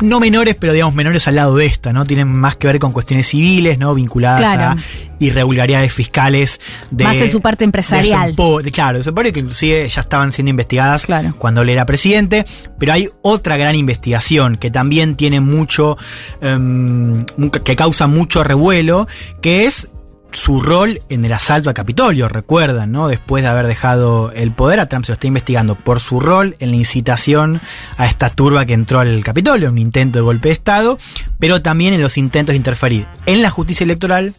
no 0.00 0.18
menores, 0.18 0.41
pero 0.58 0.72
digamos 0.72 0.94
menores 0.94 1.26
al 1.28 1.36
lado 1.36 1.56
de 1.56 1.66
esta, 1.66 1.92
¿no? 1.92 2.04
Tienen 2.04 2.28
más 2.28 2.56
que 2.56 2.66
ver 2.66 2.78
con 2.78 2.92
cuestiones 2.92 3.28
civiles, 3.28 3.78
¿no? 3.78 3.94
Vinculadas 3.94 4.40
Claro. 4.40 4.62
a 4.62 4.76
irregularidades 5.18 5.92
fiscales 5.92 6.60
de... 6.90 7.04
Más 7.04 7.16
en 7.16 7.30
su 7.30 7.40
parte 7.40 7.64
empresarial. 7.64 8.34
de 8.34 8.62
de- 8.64 8.70
claro, 8.72 9.02
se 9.02 9.12
parece 9.12 9.32
que 9.34 9.40
inclusive 9.40 9.88
ya 9.88 10.00
estaban 10.00 10.32
siendo 10.32 10.50
investigadas 10.50 11.06
Claro. 11.06 11.34
cuando 11.38 11.62
él 11.62 11.68
era 11.68 11.86
presidente, 11.86 12.44
pero 12.78 12.92
hay 12.92 13.08
otra 13.22 13.56
gran 13.56 13.76
investigación 13.76 14.56
que 14.56 14.70
también 14.70 15.14
tiene 15.14 15.40
mucho, 15.40 15.96
em, 16.40 17.24
que 17.64 17.76
causa 17.76 18.06
mucho 18.06 18.42
revuelo, 18.42 19.06
que 19.40 19.66
es 19.66 19.88
su 20.32 20.60
rol 20.60 21.00
en 21.08 21.24
el 21.24 21.32
asalto 21.32 21.68
al 21.68 21.74
Capitolio, 21.74 22.28
recuerdan, 22.28 22.92
¿no? 22.92 23.08
Después 23.08 23.42
de 23.42 23.48
haber 23.48 23.66
dejado 23.66 24.32
el 24.32 24.52
poder, 24.52 24.80
a 24.80 24.86
Trump 24.86 25.04
se 25.04 25.12
lo 25.12 25.14
está 25.14 25.26
investigando 25.26 25.74
por 25.74 26.00
su 26.00 26.20
rol 26.20 26.56
en 26.58 26.70
la 26.70 26.76
incitación 26.76 27.60
a 27.96 28.06
esta 28.06 28.30
turba 28.30 28.66
que 28.66 28.74
entró 28.74 29.00
al 29.00 29.22
Capitolio, 29.24 29.70
un 29.70 29.78
intento 29.78 30.18
de 30.18 30.22
golpe 30.22 30.48
de 30.48 30.54
Estado, 30.54 30.98
pero 31.38 31.62
también 31.62 31.94
en 31.94 32.00
los 32.00 32.18
intentos 32.18 32.52
de 32.52 32.58
interferir 32.58 33.06
en 33.26 33.42
la 33.42 33.50
justicia 33.50 33.84
electoral 33.84 34.34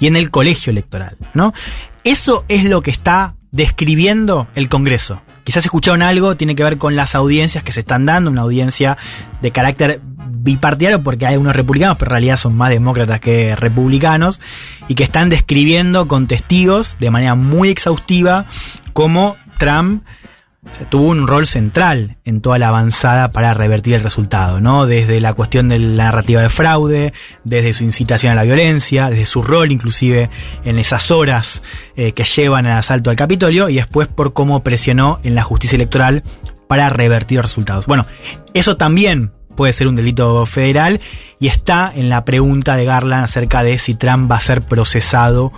y 0.00 0.06
en 0.06 0.16
el 0.16 0.30
colegio 0.30 0.70
electoral, 0.70 1.16
¿no? 1.34 1.54
Eso 2.04 2.44
es 2.48 2.64
lo 2.64 2.82
que 2.82 2.90
está 2.90 3.34
describiendo 3.50 4.48
el 4.54 4.68
Congreso. 4.68 5.22
Quizás 5.44 5.64
escucharon 5.64 6.02
algo, 6.02 6.36
tiene 6.36 6.56
que 6.56 6.64
ver 6.64 6.78
con 6.78 6.96
las 6.96 7.14
audiencias 7.14 7.64
que 7.64 7.72
se 7.72 7.80
están 7.80 8.04
dando, 8.04 8.30
una 8.30 8.42
audiencia 8.42 8.98
de 9.40 9.50
carácter 9.50 10.00
bipartidario 10.46 11.02
porque 11.02 11.26
hay 11.26 11.36
unos 11.36 11.54
republicanos, 11.54 11.98
pero 11.98 12.08
en 12.10 12.12
realidad 12.12 12.38
son 12.38 12.56
más 12.56 12.70
demócratas 12.70 13.20
que 13.20 13.54
republicanos, 13.54 14.40
y 14.88 14.94
que 14.94 15.04
están 15.04 15.28
describiendo 15.28 16.08
con 16.08 16.26
testigos 16.26 16.96
de 16.98 17.10
manera 17.10 17.34
muy 17.34 17.68
exhaustiva 17.68 18.46
cómo 18.94 19.36
Trump 19.58 20.02
tuvo 20.90 21.08
un 21.08 21.26
rol 21.26 21.46
central 21.46 22.16
en 22.24 22.40
toda 22.40 22.58
la 22.58 22.68
avanzada 22.68 23.30
para 23.30 23.54
revertir 23.54 23.94
el 23.94 24.00
resultado, 24.00 24.60
¿no? 24.60 24.86
Desde 24.86 25.20
la 25.20 25.32
cuestión 25.32 25.68
de 25.68 25.78
la 25.78 26.04
narrativa 26.04 26.42
de 26.42 26.48
fraude, 26.48 27.12
desde 27.44 27.72
su 27.72 27.84
incitación 27.84 28.32
a 28.32 28.34
la 28.34 28.42
violencia, 28.42 29.10
desde 29.10 29.26
su 29.26 29.42
rol 29.42 29.70
inclusive 29.70 30.28
en 30.64 30.78
esas 30.78 31.10
horas 31.10 31.62
eh, 31.96 32.12
que 32.12 32.24
llevan 32.24 32.66
al 32.66 32.78
asalto 32.78 33.10
al 33.10 33.16
Capitolio 33.16 33.68
y 33.68 33.76
después 33.76 34.08
por 34.08 34.32
cómo 34.32 34.62
presionó 34.62 35.20
en 35.22 35.34
la 35.34 35.42
justicia 35.42 35.76
electoral 35.76 36.22
para 36.68 36.88
revertir 36.88 37.36
los 37.36 37.46
resultados. 37.46 37.86
Bueno, 37.86 38.06
eso 38.52 38.76
también 38.76 39.32
puede 39.56 39.72
ser 39.72 39.88
un 39.88 39.96
delito 39.96 40.46
federal 40.46 41.00
y 41.40 41.48
está 41.48 41.92
en 41.94 42.08
la 42.08 42.24
pregunta 42.24 42.76
de 42.76 42.84
Garland 42.84 43.24
acerca 43.24 43.62
de 43.62 43.78
si 43.78 43.94
Trump 43.94 44.30
va 44.30 44.36
a 44.36 44.40
ser 44.40 44.62
procesado 44.62 45.52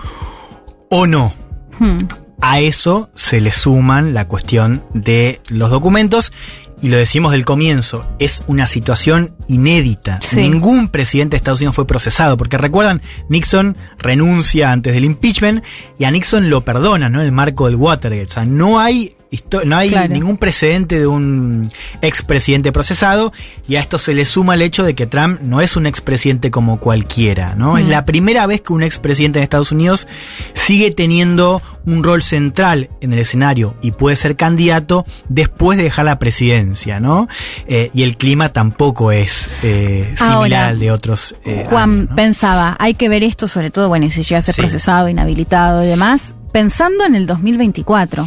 o 0.91 1.07
no. 1.07 1.33
Hmm. 1.79 2.07
A 2.41 2.61
eso 2.61 3.11
se 3.15 3.41
le 3.41 3.53
suman 3.53 4.15
la 4.15 4.27
cuestión 4.27 4.85
de 4.95 5.41
los 5.49 5.71
documentos 5.71 6.33
y 6.81 6.89
lo 6.89 6.97
decimos 6.97 7.33
del 7.33 7.45
comienzo, 7.45 8.07
es 8.19 8.45
una 8.47 8.67
situación 8.67 9.35
inédita. 9.49 10.21
Sí. 10.23 10.37
Ningún 10.37 10.89
presidente 10.89 11.33
de 11.33 11.39
Estados 11.39 11.61
Unidos 11.61 11.75
fue 11.75 11.87
procesado, 11.87 12.37
porque 12.37 12.57
recuerdan, 12.57 13.03
Nixon 13.29 13.77
renuncia 13.99 14.71
antes 14.71 14.95
del 14.95 15.05
impeachment 15.05 15.65
y 15.99 16.05
a 16.05 16.11
Nixon 16.11 16.51
lo 16.51 16.65
perdona, 16.65 17.09
¿no? 17.09 17.21
En 17.21 17.27
el 17.27 17.33
marco 17.33 17.67
del 17.67 17.77
Watergate. 17.77 18.27
O 18.27 18.33
sea, 18.33 18.45
no 18.45 18.79
hay, 18.79 19.17
no 19.65 19.77
hay 19.77 19.91
Claro. 19.91 20.15
ningún 20.15 20.37
precedente 20.39 20.99
de 20.99 21.07
un 21.07 21.71
expresidente 22.03 22.73
procesado 22.73 23.33
y 23.69 23.77
a 23.77 23.81
esto 23.81 23.99
se 23.99 24.15
le 24.15 24.25
suma 24.25 24.55
el 24.55 24.63
hecho 24.63 24.85
de 24.85 24.95
que 24.95 25.07
Trump 25.07 25.41
no 25.43 25.61
es 25.61 25.77
un 25.77 25.87
expresidente 25.87 26.51
como 26.51 26.81
cualquiera, 26.81 27.55
¿no? 27.55 27.77
Es 27.77 27.85
Mm. 27.85 27.91
la 27.91 28.05
primera 28.07 28.47
vez 28.47 28.63
que 28.63 28.73
un 28.73 28.83
expresidente 28.83 29.39
de 29.39 29.43
Estados 29.43 29.71
Unidos 29.73 30.07
sigue 30.55 30.91
teniendo 30.93 31.61
un 31.85 32.03
rol 32.05 32.23
central 32.23 32.89
en 33.01 33.13
el 33.13 33.19
escenario 33.19 33.75
y 33.83 33.91
puede 33.93 34.17
ser 34.17 34.37
candidato 34.37 35.05
después 35.29 35.77
de 35.79 35.85
dejar 35.85 36.05
la 36.07 36.19
presidencia, 36.19 37.01
¿no? 37.01 37.29
Eh, 37.67 37.91
y 37.95 38.03
el 38.05 38.17
clima 38.17 38.49
tampoco 38.51 39.13
es 39.13 39.51
eh, 39.63 40.15
similar 40.17 40.33
Ahora, 40.35 40.69
al 40.69 40.79
de 40.79 40.91
otros. 40.91 41.35
eh, 41.45 41.67
Juan 41.69 41.91
años, 41.91 42.11
¿no? 42.11 42.17
pensaba, 42.17 42.77
hay 42.79 42.95
que 42.95 43.09
ver 43.09 43.23
esto 43.25 43.47
sobre 43.49 43.71
todo, 43.71 43.89
bueno, 43.89 44.09
si 44.11 44.23
llega 44.23 44.39
a 44.39 44.43
ser 44.43 44.55
Sí. 44.55 44.61
procesado, 44.63 45.09
inhabilitado 45.09 45.85
y 45.85 45.89
demás, 45.89 46.35
pensando 46.53 47.05
en 47.05 47.15
el 47.15 47.27
2024. 47.27 48.27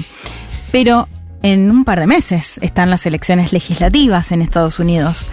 Pero 0.72 1.08
en 1.44 1.70
un 1.72 1.86
par 1.86 2.00
de 2.00 2.08
meses 2.08 2.60
están 2.62 2.90
las 2.90 3.06
elecciones 3.06 3.52
legislativas 3.54 4.32
en 4.32 4.42
Estados 4.42 4.80
Unidos. 4.80 5.26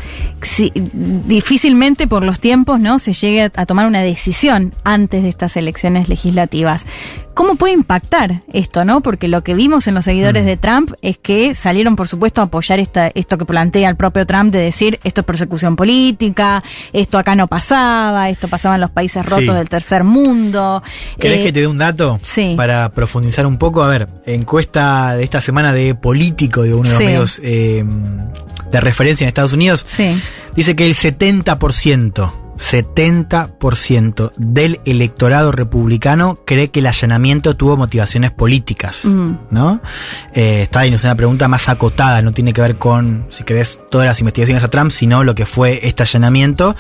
Si- 0.43 0.73
difícilmente 0.75 2.07
por 2.07 2.25
los 2.25 2.41
tiempos, 2.41 2.81
¿no? 2.81 2.99
Se 2.99 3.13
llegue 3.13 3.51
a, 3.55 3.67
tomar 3.67 3.87
una 3.87 4.03
decisión 4.03 4.75
antes 4.85 5.23
de 5.23 5.29
estas 5.29 5.57
elecciones 5.57 6.09
legislativas. 6.09 6.87
¿Cómo 7.35 7.55
puede 7.55 7.73
impactar 7.75 8.43
esto, 8.53 8.85
no? 8.85 9.01
Porque 9.01 9.29
lo 9.29 9.45
que 9.45 9.55
vimos 9.55 9.87
en 9.87 9.95
los 9.95 10.05
seguidores 10.07 10.43
Mm. 10.43 10.47
de 10.47 10.57
Trump 10.57 10.93
es 11.03 11.19
que 11.19 11.55
salieron, 11.55 11.95
por 11.95 12.09
supuesto, 12.09 12.41
a 12.41 12.45
apoyar 12.45 12.81
esta, 12.81 13.13
esto 13.15 13.39
que 13.39 13.45
plantea 13.45 13.89
el 13.89 13.97
propio 13.97 14.27
Trump 14.27 14.51
de 14.53 14.59
decir 14.61 14.99
esto 15.05 15.21
es 15.21 15.25
persecución 15.27 15.77
política, 15.77 16.65
esto 16.93 17.17
acá 17.17 17.37
no 17.37 17.47
pasaba, 17.47 18.29
esto 18.29 18.49
pasaba 18.49 18.75
en 18.75 18.81
los 18.81 18.91
países 18.91 19.25
Sí. 19.25 19.31
rotos 19.31 19.55
del 19.55 19.69
tercer 19.69 20.03
mundo. 20.03 20.83
¿Querés 21.21 21.39
Eh, 21.39 21.43
que 21.45 21.53
te 21.53 21.61
dé 21.61 21.67
un 21.69 21.79
dato? 21.79 22.19
sí. 22.23 22.55
Para 22.57 22.89
profundizar 22.91 23.47
un 23.47 23.57
poco. 23.59 23.83
A 23.85 23.89
ver, 23.89 24.09
encuesta 24.27 25.15
de 25.17 25.23
esta 25.23 25.41
semana 25.41 25.73
de 25.73 25.95
Político, 26.01 26.63
de 26.63 26.75
uno 26.75 26.83
de 26.85 26.89
los 26.91 26.99
Sí. 26.99 27.05
medios 27.05 27.41
eh, 27.43 27.85
de 28.71 28.81
referencia 28.81 29.25
en 29.25 29.29
Estados 29.29 29.53
Unidos, 29.53 29.85
Sí. 29.89 30.21
dice 30.55 30.75
que 30.77 30.85
el 30.87 30.95
70%, 30.95 32.33
70% 32.59 34.33
del 34.37 34.81
electorado 34.85 35.53
republicano 35.53 36.41
cree 36.45 36.69
que 36.69 36.81
el 36.81 36.87
allanamiento 36.87 37.57
tuvo 37.57 37.77
motivaciones 37.77 38.31
políticas. 38.33 39.05
¿no? 39.05 39.81
Eh, 40.35 40.63
está 40.63 40.83
bien, 40.83 40.95
es 40.95 41.05
una 41.05 41.15
pregunta 41.15 41.49
más 41.49 41.69
acotada, 41.69 42.21
no 42.23 42.33
tiene 42.33 42.53
que 42.53 42.61
ver 42.61 42.77
con, 42.77 43.27
si 43.31 43.45
querés, 43.45 43.81
todas 43.91 44.07
las 44.07 44.21
investigaciones 44.21 44.65
a 44.65 44.69
Trump, 44.69 44.91
sino 44.91 45.25
lo 45.25 45.35
que 45.35 45.47
fue 45.47 45.87
este 45.87 46.03
allanamiento, 46.03 46.75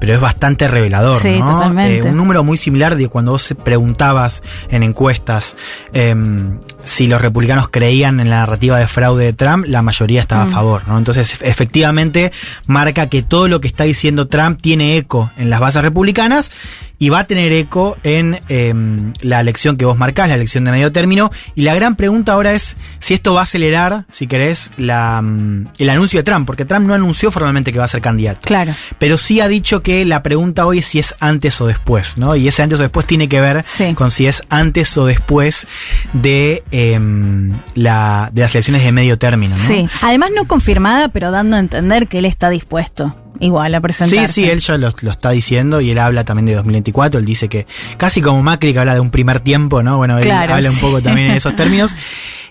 pero 0.00 0.14
es 0.14 0.20
bastante 0.20 0.68
revelador, 0.68 1.20
Sí, 1.22 1.38
¿no? 1.38 1.46
totalmente. 1.46 1.98
Eh, 1.98 2.02
un 2.02 2.16
número 2.16 2.44
muy 2.44 2.56
similar 2.58 2.96
de 2.96 3.08
cuando 3.08 3.32
vos 3.32 3.54
preguntabas 3.64 4.42
en 4.68 4.82
encuestas 4.82 5.56
em, 5.92 6.58
si 6.84 7.06
los 7.06 7.20
republicanos 7.20 7.68
creían 7.68 8.20
en 8.20 8.30
la 8.30 8.40
narrativa 8.40 8.78
de 8.78 8.86
fraude 8.86 9.24
de 9.24 9.32
Trump, 9.32 9.64
la 9.66 9.82
mayoría 9.82 10.20
estaba 10.20 10.44
Mm. 10.44 10.48
a 10.48 10.52
favor, 10.52 10.88
¿no? 10.88 10.98
Entonces, 10.98 11.38
efectivamente, 11.40 12.30
marca 12.66 13.08
que 13.08 13.22
todo 13.22 13.48
lo 13.48 13.60
que 13.60 13.68
está 13.68 13.84
diciendo 13.84 14.28
Trump 14.28 14.60
tiene 14.60 14.96
eco 14.96 15.30
en 15.36 15.50
las 15.50 15.60
bases 15.60 15.82
republicanas 15.82 16.50
y 16.98 17.08
va 17.08 17.20
a 17.20 17.24
tener 17.24 17.52
eco 17.52 17.96
en 18.02 18.40
em, 18.48 19.12
la 19.20 19.40
elección 19.40 19.76
que 19.76 19.84
vos 19.84 19.98
marcás, 19.98 20.28
la 20.28 20.36
elección 20.36 20.64
de 20.64 20.70
medio 20.70 20.92
término. 20.92 21.30
Y 21.54 21.62
la 21.62 21.74
gran 21.74 21.96
pregunta 21.96 22.32
ahora 22.32 22.52
es 22.52 22.76
si 23.00 23.14
esto 23.14 23.34
va 23.34 23.40
a 23.40 23.44
acelerar, 23.44 24.04
si 24.10 24.26
querés, 24.26 24.70
la, 24.76 25.20
mm, 25.22 25.68
el 25.78 25.90
anuncio 25.90 26.20
de 26.20 26.24
Trump, 26.24 26.46
porque 26.46 26.64
Trump 26.64 26.86
no 26.86 26.94
anunció 26.94 27.30
formalmente 27.30 27.72
que 27.72 27.78
va 27.78 27.84
a 27.84 27.88
ser 27.88 28.00
candidato. 28.00 28.40
Claro. 28.44 28.74
Pero 28.98 29.18
sí 29.18 29.40
ha 29.40 29.48
dicho 29.48 29.82
que 29.82 30.04
la 30.04 30.22
pregunta 30.22 30.66
hoy 30.66 30.78
es 30.78 30.86
si 30.86 30.98
es 30.98 31.14
antes 31.20 31.60
o 31.60 31.66
después, 31.66 32.16
¿no? 32.16 32.36
Y 32.36 32.48
ese 32.48 32.62
antes 32.62 32.78
o 32.78 32.82
después 32.82 33.06
tiene 33.06 33.28
que 33.28 33.40
ver 33.40 33.64
Sí. 33.64 33.94
con 33.94 34.10
si 34.10 34.26
es 34.26 34.42
antes 34.48 34.96
o 34.96 35.06
después 35.06 35.66
de, 36.12 36.62
em, 36.70 37.52
la, 37.74 38.30
de 38.32 38.42
las 38.42 38.54
elecciones 38.54 38.84
de 38.84 38.92
medio 38.92 39.18
término, 39.18 39.56
¿no? 39.56 39.66
Sí. 39.66 39.88
Además 40.02 40.30
no 40.34 40.46
confirmada, 40.46 41.08
pero 41.08 41.30
dando 41.30 41.56
a 41.56 41.58
entender 41.58 42.08
que 42.08 42.18
él 42.18 42.24
está 42.24 42.50
dispuesto 42.50 43.14
igual 43.40 43.74
a 43.74 43.78
Sí, 43.78 43.82
presentarse. 43.82 44.32
sí, 44.32 44.44
él 44.48 44.60
ya 44.60 44.78
lo, 44.78 44.92
lo 45.00 45.10
está 45.10 45.30
diciendo 45.30 45.80
y 45.80 45.90
él 45.90 45.98
habla 45.98 46.24
también 46.24 46.46
de 46.46 46.54
2024. 46.54 47.20
Él 47.20 47.26
dice 47.26 47.48
que 47.48 47.66
casi 47.96 48.20
como 48.22 48.42
Macri 48.42 48.72
que 48.72 48.78
habla 48.78 48.94
de 48.94 49.00
un 49.00 49.10
primer 49.10 49.40
tiempo, 49.40 49.82
¿no? 49.82 49.96
Bueno, 49.96 50.18
él 50.18 50.24
Claro, 50.24 50.54
habla 50.54 50.70
un 50.70 50.76
sí. 50.76 50.80
poco 50.82 51.02
también 51.02 51.28
en 51.30 51.32
esos 51.36 51.54
términos. 51.56 51.94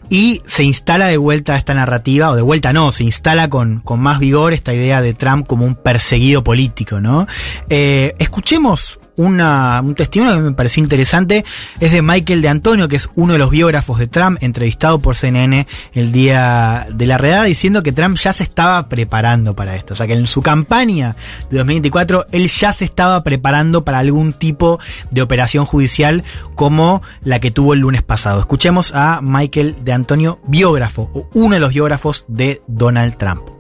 Y 0.10 0.42
se 0.46 0.64
instala 0.64 1.08
de 1.08 1.16
vuelta 1.18 1.56
esta 1.56 1.74
narrativa, 1.74 2.30
o 2.30 2.36
de 2.36 2.42
vuelta 2.42 2.74
no, 2.74 2.92
se 2.92 3.06
instala 3.06 3.50
con, 3.50 3.80
con 3.80 4.02
más 4.02 4.20
vigor 4.20 4.52
esta 4.54 4.74
idea 4.74 5.02
de 5.02 5.14
Trump 5.14 5.48
como 5.48 5.66
un 5.66 5.76
perseguido 5.76 6.44
político, 6.44 7.00
¿no? 7.00 7.26
Eh, 7.70 8.14
escuchemos 8.20 9.00
una, 9.18 9.82
un 9.82 9.96
testimonio 9.96 10.36
que 10.36 10.42
me 10.42 10.52
pareció 10.54 10.82
interesante, 10.84 11.46
es 11.80 11.92
de 11.92 12.02
Michael 12.02 12.42
de 12.42 12.48
Antonio, 12.48 12.88
que 12.88 12.96
es 12.96 13.10
uno 13.16 13.34
de 13.34 13.40
los 13.40 13.50
biógrafos 13.50 14.00
de 14.00 14.08
Trump, 14.08 14.38
entrevistado 14.42 15.00
por 15.00 15.16
CNN 15.16 15.68
el 15.94 16.12
día 16.12 16.88
de 16.92 17.06
la 17.06 17.18
redada, 17.18 17.44
diciendo 17.44 17.84
que 17.84 17.92
Trump 17.92 18.18
ya 18.18 18.34
se 18.34 18.44
estaba 18.44 18.90
preparando 18.90 19.56
para 19.56 19.76
esto. 19.76 19.94
O 19.94 19.96
sea, 19.96 20.08
que 20.08 20.14
en 20.14 20.28
su 20.28 20.42
campaña 20.42 21.16
de 21.50 21.58
2024 21.58 22.28
él 22.32 22.48
ya 22.48 22.74
se 22.74 22.86
estaba 22.86 23.24
preparando 23.24 23.84
para 23.84 24.00
algún 24.00 24.34
tipo 24.34 24.80
de 25.12 25.22
operación 25.22 25.66
judicial 25.66 26.24
como 26.56 27.02
la 27.24 27.40
que 27.40 27.52
tuvo 27.52 27.74
el 27.74 27.80
lunes 27.80 28.04
pasado. 28.04 28.40
Escuchemos 28.40 28.94
a 28.94 29.22
Michael 29.22 29.78
de 29.84 29.92
Antonio, 29.94 30.40
biógrafo, 30.48 31.10
o 31.14 31.28
uno 31.34 31.56
de 31.56 31.60
los 31.60 31.74
biógrafos 31.74 32.26
de 32.28 32.62
Donald 32.68 33.18
Trump. 33.18 33.53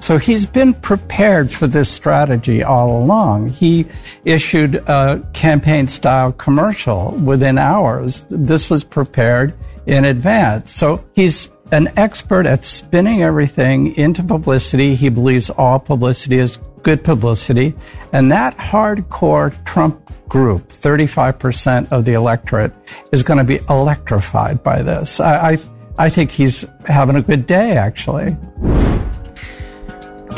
So 0.00 0.16
he's 0.16 0.46
been 0.46 0.74
prepared 0.74 1.52
for 1.52 1.66
this 1.66 1.90
strategy 1.90 2.64
all 2.64 3.02
along. 3.02 3.50
He 3.50 3.86
issued 4.24 4.76
a 4.76 5.22
campaign 5.34 5.88
style 5.88 6.32
commercial 6.32 7.12
within 7.12 7.58
hours. 7.58 8.24
This 8.30 8.70
was 8.70 8.82
prepared 8.82 9.54
in 9.86 10.06
advance. 10.06 10.72
So 10.72 11.04
he's 11.14 11.50
an 11.70 11.92
expert 11.96 12.46
at 12.46 12.64
spinning 12.64 13.22
everything 13.22 13.94
into 13.96 14.22
publicity. 14.22 14.94
He 14.94 15.10
believes 15.10 15.50
all 15.50 15.78
publicity 15.78 16.38
is 16.38 16.58
good 16.82 17.04
publicity. 17.04 17.74
And 18.12 18.32
that 18.32 18.56
hardcore 18.56 19.52
Trump 19.64 20.10
group, 20.28 20.68
35% 20.68 21.92
of 21.92 22.04
the 22.04 22.14
electorate, 22.14 22.72
is 23.12 23.22
going 23.22 23.38
to 23.38 23.44
be 23.44 23.60
electrified 23.68 24.62
by 24.62 24.82
this. 24.82 25.20
I, 25.20 25.52
I, 25.52 25.58
I 25.98 26.08
think 26.08 26.30
he's 26.30 26.64
having 26.86 27.16
a 27.16 27.22
good 27.22 27.46
day, 27.46 27.76
actually. 27.76 28.36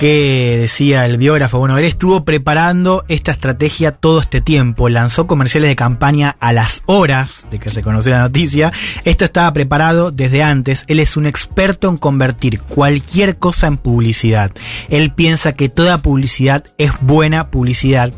Que 0.02 0.58
decía 0.58 1.06
el 1.06 1.16
biógrafo, 1.16 1.60
bueno, 1.60 1.78
él 1.78 1.84
estuvo 1.84 2.24
preparando 2.24 3.04
esta 3.06 3.30
estrategia 3.30 3.92
todo 3.92 4.18
este 4.18 4.40
tiempo, 4.40 4.88
lanzó 4.88 5.28
comerciales 5.28 5.70
de 5.70 5.76
campaña 5.76 6.36
a 6.40 6.52
las 6.52 6.82
horas 6.86 7.46
de 7.52 7.60
que 7.60 7.70
se 7.70 7.82
conoció 7.82 8.10
la 8.10 8.22
noticia, 8.22 8.72
esto 9.04 9.24
estaba 9.24 9.52
preparado 9.52 10.10
desde 10.10 10.42
antes, 10.42 10.84
él 10.88 10.98
es 10.98 11.16
un 11.16 11.24
experto 11.24 11.88
en 11.88 11.98
convertir 11.98 12.60
cualquier 12.62 13.38
cosa 13.38 13.68
en 13.68 13.76
publicidad, 13.76 14.50
él 14.88 15.12
piensa 15.14 15.52
que 15.52 15.68
toda 15.68 15.98
publicidad 15.98 16.64
es 16.78 16.90
buena 17.00 17.52
publicidad. 17.52 18.12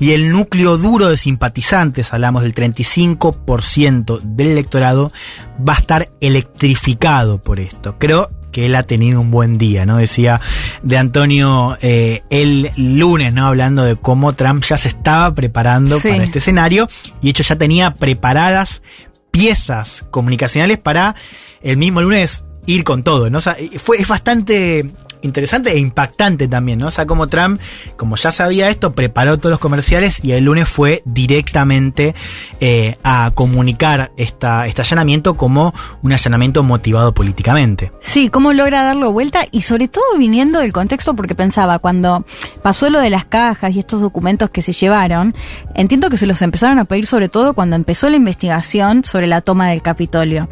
Y 0.00 0.14
el 0.14 0.32
núcleo 0.32 0.76
duro 0.76 1.08
de 1.08 1.16
simpatizantes, 1.16 2.12
hablamos 2.12 2.42
del 2.42 2.52
35% 2.52 4.22
del 4.22 4.48
electorado, 4.48 5.12
va 5.56 5.74
a 5.74 5.78
estar 5.78 6.08
electrificado 6.20 7.40
por 7.40 7.60
esto. 7.60 7.94
Creo 8.00 8.28
que 8.52 8.66
él 8.66 8.74
ha 8.74 8.82
tenido 8.82 9.20
un 9.20 9.30
buen 9.30 9.58
día, 9.58 9.86
¿no? 9.86 9.96
Decía 9.98 10.40
de 10.82 10.96
Antonio 10.96 11.76
eh, 11.80 12.22
el 12.30 12.70
lunes, 12.76 13.32
¿no? 13.34 13.46
Hablando 13.46 13.84
de 13.84 13.96
cómo 13.96 14.32
Trump 14.32 14.64
ya 14.64 14.76
se 14.76 14.88
estaba 14.88 15.34
preparando 15.34 15.98
Sí. 16.00 16.08
para 16.08 16.24
este 16.24 16.38
escenario 16.38 16.88
y 17.22 17.30
hecho 17.30 17.42
ya 17.42 17.56
tenía 17.56 17.94
preparadas 17.94 18.82
piezas 19.30 20.04
comunicacionales 20.10 20.78
para 20.78 21.14
el 21.62 21.76
mismo 21.76 22.00
lunes 22.00 22.44
ir 22.66 22.84
con 22.84 23.02
todo, 23.02 23.30
¿no? 23.30 23.38
O 23.38 23.40
sea, 23.40 23.56
fue, 23.78 23.98
es 24.00 24.08
bastante 24.08 24.90
interesante 25.22 25.72
e 25.72 25.78
impactante 25.78 26.48
también, 26.48 26.78
¿no? 26.78 26.88
O 26.88 26.90
sea, 26.90 27.06
como 27.06 27.26
Trump, 27.26 27.60
como 27.96 28.16
ya 28.16 28.30
sabía 28.30 28.68
esto, 28.68 28.92
preparó 28.92 29.38
todos 29.38 29.50
los 29.50 29.60
comerciales 29.60 30.22
y 30.24 30.32
el 30.32 30.44
lunes 30.44 30.68
fue 30.68 31.02
directamente 31.04 32.14
eh, 32.60 32.96
a 33.02 33.30
comunicar 33.34 34.12
esta, 34.16 34.66
este 34.66 34.82
allanamiento 34.82 35.36
como 35.36 35.74
un 36.02 36.12
allanamiento 36.12 36.62
motivado 36.62 37.12
políticamente. 37.14 37.92
Sí, 38.00 38.28
cómo 38.28 38.52
logra 38.52 38.84
darlo 38.84 39.12
vuelta 39.12 39.46
y 39.50 39.62
sobre 39.62 39.88
todo 39.88 40.04
viniendo 40.18 40.60
del 40.60 40.72
contexto 40.72 41.14
porque 41.14 41.34
pensaba, 41.34 41.78
cuando 41.78 42.24
pasó 42.62 42.90
lo 42.90 43.00
de 43.00 43.10
las 43.10 43.24
cajas 43.24 43.74
y 43.74 43.78
estos 43.78 44.00
documentos 44.00 44.50
que 44.50 44.62
se 44.62 44.72
llevaron, 44.72 45.34
entiendo 45.74 46.10
que 46.10 46.16
se 46.16 46.26
los 46.26 46.42
empezaron 46.42 46.78
a 46.78 46.84
pedir 46.84 47.06
sobre 47.06 47.28
todo 47.28 47.54
cuando 47.54 47.76
empezó 47.76 48.08
la 48.08 48.16
investigación 48.16 49.04
sobre 49.04 49.26
la 49.26 49.40
toma 49.40 49.68
del 49.68 49.82
Capitolio. 49.82 50.48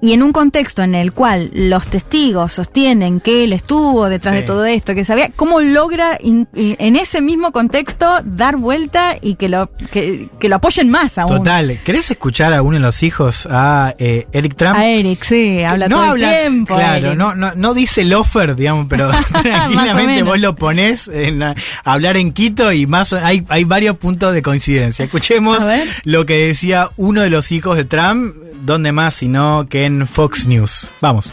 Y 0.00 0.12
en 0.12 0.22
un 0.22 0.32
contexto 0.32 0.82
en 0.82 0.94
el 0.94 1.12
cual 1.12 1.50
los 1.52 1.86
testigos 1.88 2.52
sostienen 2.52 3.20
que 3.20 3.44
él 3.44 3.52
estuvo 3.52 3.99
estuvo 4.00 4.08
detrás 4.08 4.34
Sí. 4.34 4.40
de 4.40 4.46
todo 4.46 4.64
esto, 4.64 4.94
que 4.94 5.04
sabía 5.04 5.30
cómo 5.34 5.60
logra 5.60 6.16
in- 6.20 6.48
in- 6.54 6.76
en 6.78 6.96
ese 6.96 7.20
mismo 7.20 7.52
contexto 7.52 8.20
dar 8.24 8.56
vuelta 8.56 9.16
y 9.20 9.34
que 9.34 9.48
lo, 9.48 9.70
que, 9.90 10.28
que 10.38 10.48
lo 10.48 10.56
apoyen 10.56 10.90
más 10.90 11.18
aún. 11.18 11.38
Total. 11.38 11.78
¿Querés 11.84 12.10
escuchar 12.10 12.52
a 12.52 12.62
uno 12.62 12.74
de 12.74 12.80
los 12.80 13.02
hijos, 13.02 13.46
a 13.50 13.94
eh, 13.98 14.26
Eric 14.32 14.56
Trump? 14.56 14.76
A 14.76 14.86
Eric, 14.86 15.22
sí, 15.24 15.62
habla 15.62 15.88
no 15.88 15.96
todo 15.96 16.10
habla, 16.12 16.32
el 16.34 16.40
tiempo. 16.40 16.74
Claro, 16.74 17.14
no, 17.14 17.34
no, 17.34 17.54
no 17.54 17.74
dice 17.74 18.02
el 18.02 18.12
offer, 18.14 18.56
digamos, 18.56 18.86
pero 18.88 19.10
tranquilamente 19.42 20.22
vos 20.22 20.38
lo 20.38 20.54
ponés 20.54 21.08
en, 21.08 21.42
a 21.42 21.54
hablar 21.84 22.16
en 22.16 22.32
Quito 22.32 22.72
y 22.72 22.86
más 22.86 23.12
hay, 23.12 23.44
hay 23.48 23.64
varios 23.64 23.96
puntos 23.96 24.32
de 24.32 24.42
coincidencia. 24.42 25.04
Escuchemos 25.04 25.66
lo 26.04 26.26
que 26.26 26.46
decía 26.48 26.88
uno 26.96 27.22
de 27.22 27.30
los 27.30 27.52
hijos 27.52 27.76
de 27.76 27.84
Trump, 27.84 28.34
donde 28.62 28.92
más 28.92 29.14
sino 29.14 29.66
que 29.68 29.84
en 29.84 30.06
Fox 30.06 30.46
News. 30.46 30.90
Vamos. 31.00 31.32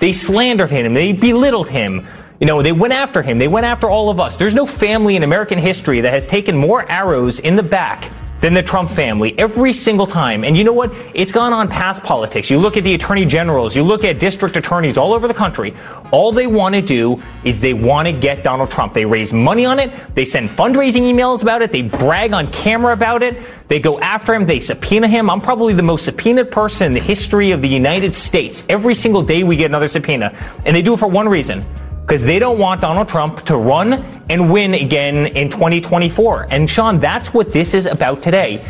They 0.00 0.12
slandered 0.12 0.70
him. 0.70 0.94
They 0.94 1.12
belittled 1.12 1.68
him. 1.68 2.06
You 2.40 2.46
know, 2.46 2.62
they 2.62 2.72
went 2.72 2.94
after 2.94 3.22
him. 3.22 3.38
They 3.38 3.48
went 3.48 3.66
after 3.66 3.90
all 3.90 4.10
of 4.10 4.20
us. 4.20 4.36
There's 4.36 4.54
no 4.54 4.66
family 4.66 5.16
in 5.16 5.22
American 5.22 5.58
history 5.58 6.00
that 6.02 6.12
has 6.12 6.26
taken 6.26 6.56
more 6.56 6.88
arrows 6.88 7.40
in 7.40 7.56
the 7.56 7.62
back 7.62 8.12
than 8.40 8.54
the 8.54 8.62
Trump 8.62 8.90
family 8.90 9.36
every 9.38 9.72
single 9.72 10.06
time. 10.06 10.44
And 10.44 10.56
you 10.56 10.64
know 10.64 10.72
what? 10.72 10.92
It's 11.14 11.32
gone 11.32 11.52
on 11.52 11.68
past 11.68 12.02
politics. 12.02 12.50
You 12.50 12.58
look 12.58 12.76
at 12.76 12.84
the 12.84 12.94
attorney 12.94 13.26
generals, 13.26 13.74
you 13.74 13.82
look 13.82 14.04
at 14.04 14.18
district 14.18 14.56
attorneys 14.56 14.96
all 14.96 15.12
over 15.12 15.26
the 15.26 15.34
country. 15.34 15.74
All 16.10 16.32
they 16.32 16.46
want 16.46 16.74
to 16.74 16.80
do 16.80 17.22
is 17.44 17.60
they 17.60 17.74
want 17.74 18.06
to 18.06 18.12
get 18.12 18.44
Donald 18.44 18.70
Trump. 18.70 18.94
They 18.94 19.04
raise 19.04 19.32
money 19.32 19.66
on 19.66 19.78
it. 19.78 19.92
They 20.14 20.24
send 20.24 20.48
fundraising 20.50 21.02
emails 21.02 21.42
about 21.42 21.62
it. 21.62 21.72
They 21.72 21.82
brag 21.82 22.32
on 22.32 22.50
camera 22.50 22.92
about 22.92 23.22
it. 23.22 23.40
They 23.68 23.80
go 23.80 23.98
after 24.00 24.34
him. 24.34 24.46
They 24.46 24.60
subpoena 24.60 25.08
him. 25.08 25.28
I'm 25.28 25.40
probably 25.40 25.74
the 25.74 25.82
most 25.82 26.04
subpoenaed 26.04 26.50
person 26.50 26.86
in 26.86 26.92
the 26.92 27.00
history 27.00 27.50
of 27.50 27.60
the 27.60 27.68
United 27.68 28.14
States. 28.14 28.64
Every 28.68 28.94
single 28.94 29.22
day 29.22 29.42
we 29.42 29.56
get 29.56 29.66
another 29.66 29.88
subpoena. 29.88 30.34
And 30.64 30.74
they 30.74 30.82
do 30.82 30.94
it 30.94 30.98
for 30.98 31.08
one 31.08 31.28
reason. 31.28 31.64
Because 32.00 32.22
they 32.22 32.38
don't 32.38 32.58
want 32.58 32.80
Donald 32.80 33.08
Trump 33.08 33.42
to 33.42 33.56
run 33.56 34.17
and 34.28 34.50
win 34.50 34.74
again 34.74 35.26
in 35.36 35.50
2024. 35.50 36.48
And 36.50 36.68
Sean, 36.68 37.00
that's 37.00 37.32
what 37.32 37.52
this 37.52 37.74
is 37.74 37.86
about 37.86 38.22
today. 38.22 38.60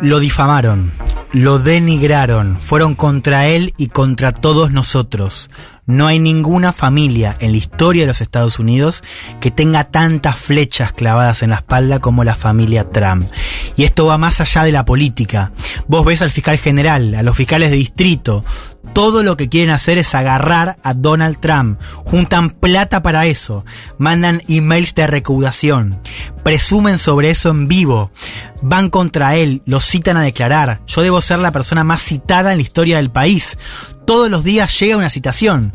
Lo 0.00 0.20
difamaron, 0.20 0.92
lo 1.32 1.58
denigraron, 1.58 2.60
fueron 2.60 2.94
contra 2.94 3.48
él 3.48 3.74
y 3.76 3.88
contra 3.88 4.32
todos 4.32 4.70
nosotros. 4.70 5.50
No 5.88 6.06
hay 6.06 6.18
ninguna 6.18 6.74
familia 6.74 7.34
en 7.40 7.52
la 7.52 7.56
historia 7.56 8.02
de 8.02 8.08
los 8.08 8.20
Estados 8.20 8.58
Unidos 8.58 9.02
que 9.40 9.50
tenga 9.50 9.84
tantas 9.84 10.38
flechas 10.38 10.92
clavadas 10.92 11.42
en 11.42 11.48
la 11.48 11.56
espalda 11.56 11.98
como 11.98 12.24
la 12.24 12.34
familia 12.34 12.90
Trump. 12.90 13.26
Y 13.74 13.84
esto 13.84 14.04
va 14.04 14.18
más 14.18 14.42
allá 14.42 14.64
de 14.64 14.72
la 14.72 14.84
política. 14.84 15.52
Vos 15.86 16.04
ves 16.04 16.20
al 16.20 16.30
fiscal 16.30 16.58
general, 16.58 17.14
a 17.14 17.22
los 17.22 17.34
fiscales 17.34 17.70
de 17.70 17.76
distrito, 17.76 18.44
todo 18.92 19.22
lo 19.22 19.36
que 19.36 19.48
quieren 19.48 19.70
hacer 19.70 19.96
es 19.96 20.14
agarrar 20.14 20.76
a 20.82 20.92
Donald 20.92 21.38
Trump. 21.40 21.80
Juntan 22.04 22.50
plata 22.50 23.02
para 23.02 23.26
eso. 23.26 23.64
Mandan 23.96 24.42
emails 24.48 24.94
de 24.94 25.06
recaudación. 25.06 26.00
Presumen 26.42 26.98
sobre 26.98 27.30
eso 27.30 27.50
en 27.50 27.68
vivo. 27.68 28.10
Van 28.60 28.90
contra 28.90 29.36
él. 29.36 29.62
Lo 29.66 29.80
citan 29.80 30.16
a 30.16 30.22
declarar. 30.22 30.80
Yo 30.86 31.02
debo 31.02 31.20
ser 31.20 31.38
la 31.38 31.52
persona 31.52 31.84
más 31.84 32.02
citada 32.02 32.52
en 32.52 32.58
la 32.58 32.62
historia 32.62 32.96
del 32.96 33.10
país. 33.10 33.56
Todos 34.08 34.28
los 34.30 34.42
días 34.42 34.76
llega 34.80 34.96
una 34.96 35.08
citación. 35.10 35.72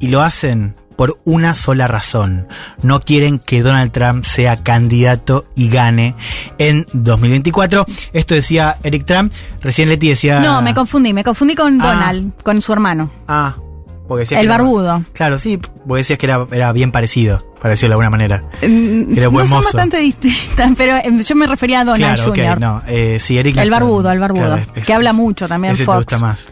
Y 0.00 0.08
lo 0.08 0.20
hacen 0.20 0.74
por 0.96 1.20
una 1.24 1.54
sola 1.54 1.86
razón. 1.86 2.48
No 2.82 3.00
quieren 3.00 3.38
que 3.38 3.62
Donald 3.62 3.92
Trump 3.92 4.24
sea 4.24 4.56
candidato 4.56 5.46
y 5.54 5.68
gane 5.68 6.16
en 6.58 6.84
2024. 6.92 7.86
Esto 8.12 8.34
decía 8.34 8.78
Eric 8.82 9.04
Trump. 9.04 9.32
Recién 9.60 9.88
Leti 9.88 10.08
decía... 10.08 10.40
No, 10.40 10.60
me 10.60 10.74
confundí, 10.74 11.12
me 11.14 11.22
confundí 11.22 11.54
con 11.54 11.80
Ah. 11.80 11.92
Donald, 11.94 12.32
con 12.42 12.60
su 12.62 12.72
hermano. 12.72 13.10
Ah, 13.28 13.56
porque 14.08 14.20
decías 14.22 14.40
El 14.40 14.46
que 14.48 14.52
era- 14.54 14.62
barbudo. 14.62 15.04
claro, 15.12 15.38
sí, 15.38 15.56
porque 15.58 15.98
decías 16.00 16.18
que 16.18 16.26
era, 16.26 16.46
era 16.50 16.72
bien 16.72 16.90
parecido, 16.90 17.38
parecido 17.62 17.88
de 17.90 17.92
alguna 17.94 18.10
manera. 18.10 18.42
Mm, 18.62 19.12
Era 19.16 19.30
no 19.30 19.38
son 19.38 19.50
mozo. 19.50 19.62
bastante 19.62 19.98
distintas, 19.98 20.70
pero 20.76 20.96
eh, 20.96 21.22
yo 21.24 21.34
me 21.36 21.46
refería 21.46 21.82
a 21.82 21.84
Donald 21.84 22.16
claro, 22.16 22.30
Jr. 22.34 22.60
no, 22.60 22.82
eh, 22.88 23.18
sí, 23.20 23.36
Eric. 23.38 23.56
El 23.56 23.70
barbudo, 23.70 24.10
el 24.10 24.18
barbudo, 24.18 24.56
claro, 24.56 24.72
que 24.84 24.94
habla 24.94 25.12
mucho 25.12 25.46
también 25.46 25.74
Ese 25.74 25.84
Fox. 25.84 26.06
te 26.06 26.14
gusta 26.14 26.18
más. 26.18 26.48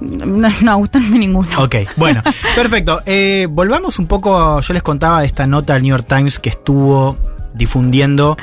No, 0.00 0.48
no 0.62 0.76
gustarme 0.78 1.18
ninguno. 1.18 1.48
Ok, 1.62 1.76
bueno, 1.96 2.22
perfecto. 2.54 3.00
Eh, 3.06 3.46
volvamos 3.50 3.98
un 3.98 4.06
poco, 4.06 4.60
yo 4.60 4.74
les 4.74 4.82
contaba 4.82 5.20
de 5.20 5.26
esta 5.26 5.46
nota 5.46 5.74
del 5.74 5.82
New 5.82 5.90
York 5.90 6.06
Times 6.08 6.38
que 6.38 6.50
estuvo 6.50 7.16
difundiendo 7.54 8.36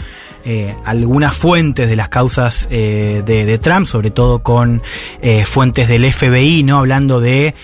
eh, 0.46 0.76
algunas 0.84 1.38
fuentes 1.38 1.88
de 1.88 1.96
las 1.96 2.10
causas 2.10 2.68
eh, 2.70 3.24
de, 3.26 3.46
de 3.46 3.58
Trump, 3.60 3.86
sobre 3.86 4.12
todo 4.12 4.44
con 4.44 4.82
eh, 5.22 5.46
fuentes 5.46 5.88
del 5.88 6.12
FBI, 6.12 6.64
¿no? 6.64 6.80
Hablando 6.80 7.22
de 7.22 7.56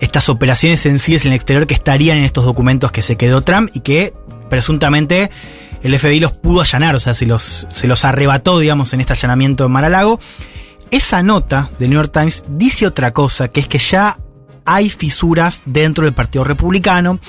estas 0.00 0.28
operaciones 0.28 0.80
sensibles 0.80 1.24
en 1.24 1.32
el 1.32 1.36
exterior 1.36 1.66
que 1.66 1.72
estarían 1.72 2.18
en 2.18 2.24
estos 2.24 2.44
documentos 2.44 2.92
que 2.92 3.00
se 3.00 3.16
quedó 3.16 3.40
Trump 3.40 3.70
y 3.72 3.80
que 3.80 4.12
presuntamente 4.50 5.30
el 5.82 5.98
FBI 5.98 6.20
los 6.20 6.32
pudo 6.32 6.60
allanar, 6.60 6.94
o 6.94 7.00
sea, 7.00 7.14
se 7.14 7.24
los, 7.24 7.66
se 7.70 7.86
los 7.86 8.04
arrebató, 8.04 8.58
digamos, 8.58 8.92
en 8.92 9.00
este 9.00 9.14
allanamiento 9.14 9.64
en 9.64 9.72
Mar-a-Lago. 9.72 10.20
Esa 10.90 11.22
nota 11.22 11.70
del 11.78 11.90
New 11.90 11.98
York 11.98 12.12
Times 12.12 12.44
dice 12.48 12.86
otra 12.86 13.12
cosa, 13.12 13.48
que 13.48 13.60
es 13.60 13.68
que 13.68 13.78
ya 13.78 14.18
hay 14.66 14.90
fisuras 14.90 15.62
dentro 15.64 16.04
del 16.04 16.12
Partido 16.12 16.44
Republicano. 16.44 17.20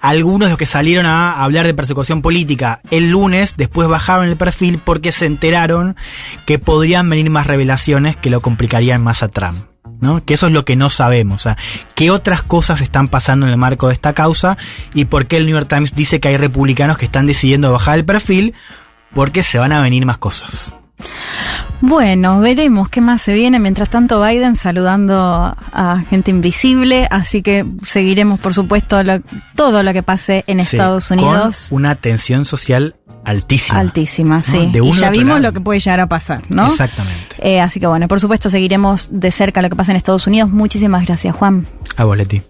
Algunos 0.00 0.46
de 0.46 0.50
los 0.50 0.58
que 0.58 0.66
salieron 0.66 1.06
a 1.06 1.42
hablar 1.42 1.66
de 1.66 1.74
persecución 1.74 2.22
política 2.22 2.80
el 2.90 3.10
lunes, 3.10 3.54
después 3.56 3.88
bajaron 3.88 4.28
el 4.28 4.36
perfil 4.36 4.78
porque 4.78 5.12
se 5.12 5.26
enteraron 5.26 5.96
que 6.46 6.58
podrían 6.58 7.10
venir 7.10 7.28
más 7.30 7.46
revelaciones 7.46 8.16
que 8.16 8.30
lo 8.30 8.40
complicarían 8.40 9.02
más 9.02 9.22
a 9.22 9.28
Trump. 9.28 9.58
¿no? 10.00 10.24
Que 10.24 10.34
eso 10.34 10.46
es 10.46 10.52
lo 10.52 10.64
que 10.64 10.76
no 10.76 10.90
sabemos. 10.90 11.48
Qué 11.94 12.10
otras 12.10 12.42
cosas 12.42 12.80
están 12.80 13.08
pasando 13.08 13.46
en 13.46 13.52
el 13.52 13.58
marco 13.58 13.88
de 13.88 13.94
esta 13.94 14.12
causa 14.12 14.56
y 14.92 15.06
por 15.06 15.26
qué 15.26 15.36
el 15.36 15.46
New 15.46 15.56
York 15.56 15.68
Times 15.68 15.94
dice 15.94 16.20
que 16.20 16.28
hay 16.28 16.36
republicanos 16.36 16.98
que 16.98 17.06
están 17.06 17.26
decidiendo 17.26 17.72
bajar 17.72 17.98
el 17.98 18.04
perfil 18.04 18.54
porque 19.14 19.42
se 19.42 19.58
van 19.58 19.72
a 19.72 19.82
venir 19.82 20.04
más 20.06 20.18
cosas. 20.18 20.74
Bueno, 21.86 22.40
veremos 22.40 22.88
qué 22.88 23.02
más 23.02 23.20
se 23.20 23.34
viene. 23.34 23.58
Mientras 23.58 23.90
tanto, 23.90 24.22
Biden 24.22 24.56
saludando 24.56 25.14
a 25.20 26.02
gente 26.08 26.30
invisible, 26.30 27.06
así 27.10 27.42
que 27.42 27.66
seguiremos, 27.86 28.40
por 28.40 28.54
supuesto, 28.54 29.02
lo- 29.02 29.20
todo 29.54 29.82
lo 29.82 29.92
que 29.92 30.02
pase 30.02 30.44
en 30.46 30.60
Sí, 30.60 30.76
Estados 30.76 31.10
Unidos. 31.10 31.66
Con 31.68 31.76
una 31.82 31.94
tensión 31.94 32.46
social 32.46 32.96
altísima. 33.26 33.80
Altísima, 33.80 34.42
sí. 34.42 34.70
Y 34.72 34.92
ya 34.92 35.10
vimos 35.10 35.28
lado. 35.34 35.40
lo 35.40 35.52
que 35.52 35.60
puede 35.60 35.78
llegar 35.80 36.00
a 36.00 36.06
pasar, 36.08 36.42
¿no? 36.48 36.68
Exactamente. 36.68 37.36
Eh, 37.38 37.60
así 37.60 37.80
que 37.80 37.86
bueno, 37.86 38.08
por 38.08 38.18
supuesto 38.18 38.48
seguiremos 38.48 39.08
de 39.10 39.30
cerca 39.30 39.60
lo 39.60 39.68
que 39.68 39.76
pasa 39.76 39.92
en 39.92 39.96
Estados 39.96 40.26
Unidos. 40.26 40.50
Muchísimas 40.50 41.04
gracias, 41.04 41.36
Juan. 41.36 41.66
A 41.96 42.04
vos, 42.04 42.16
Leti. 42.16 42.42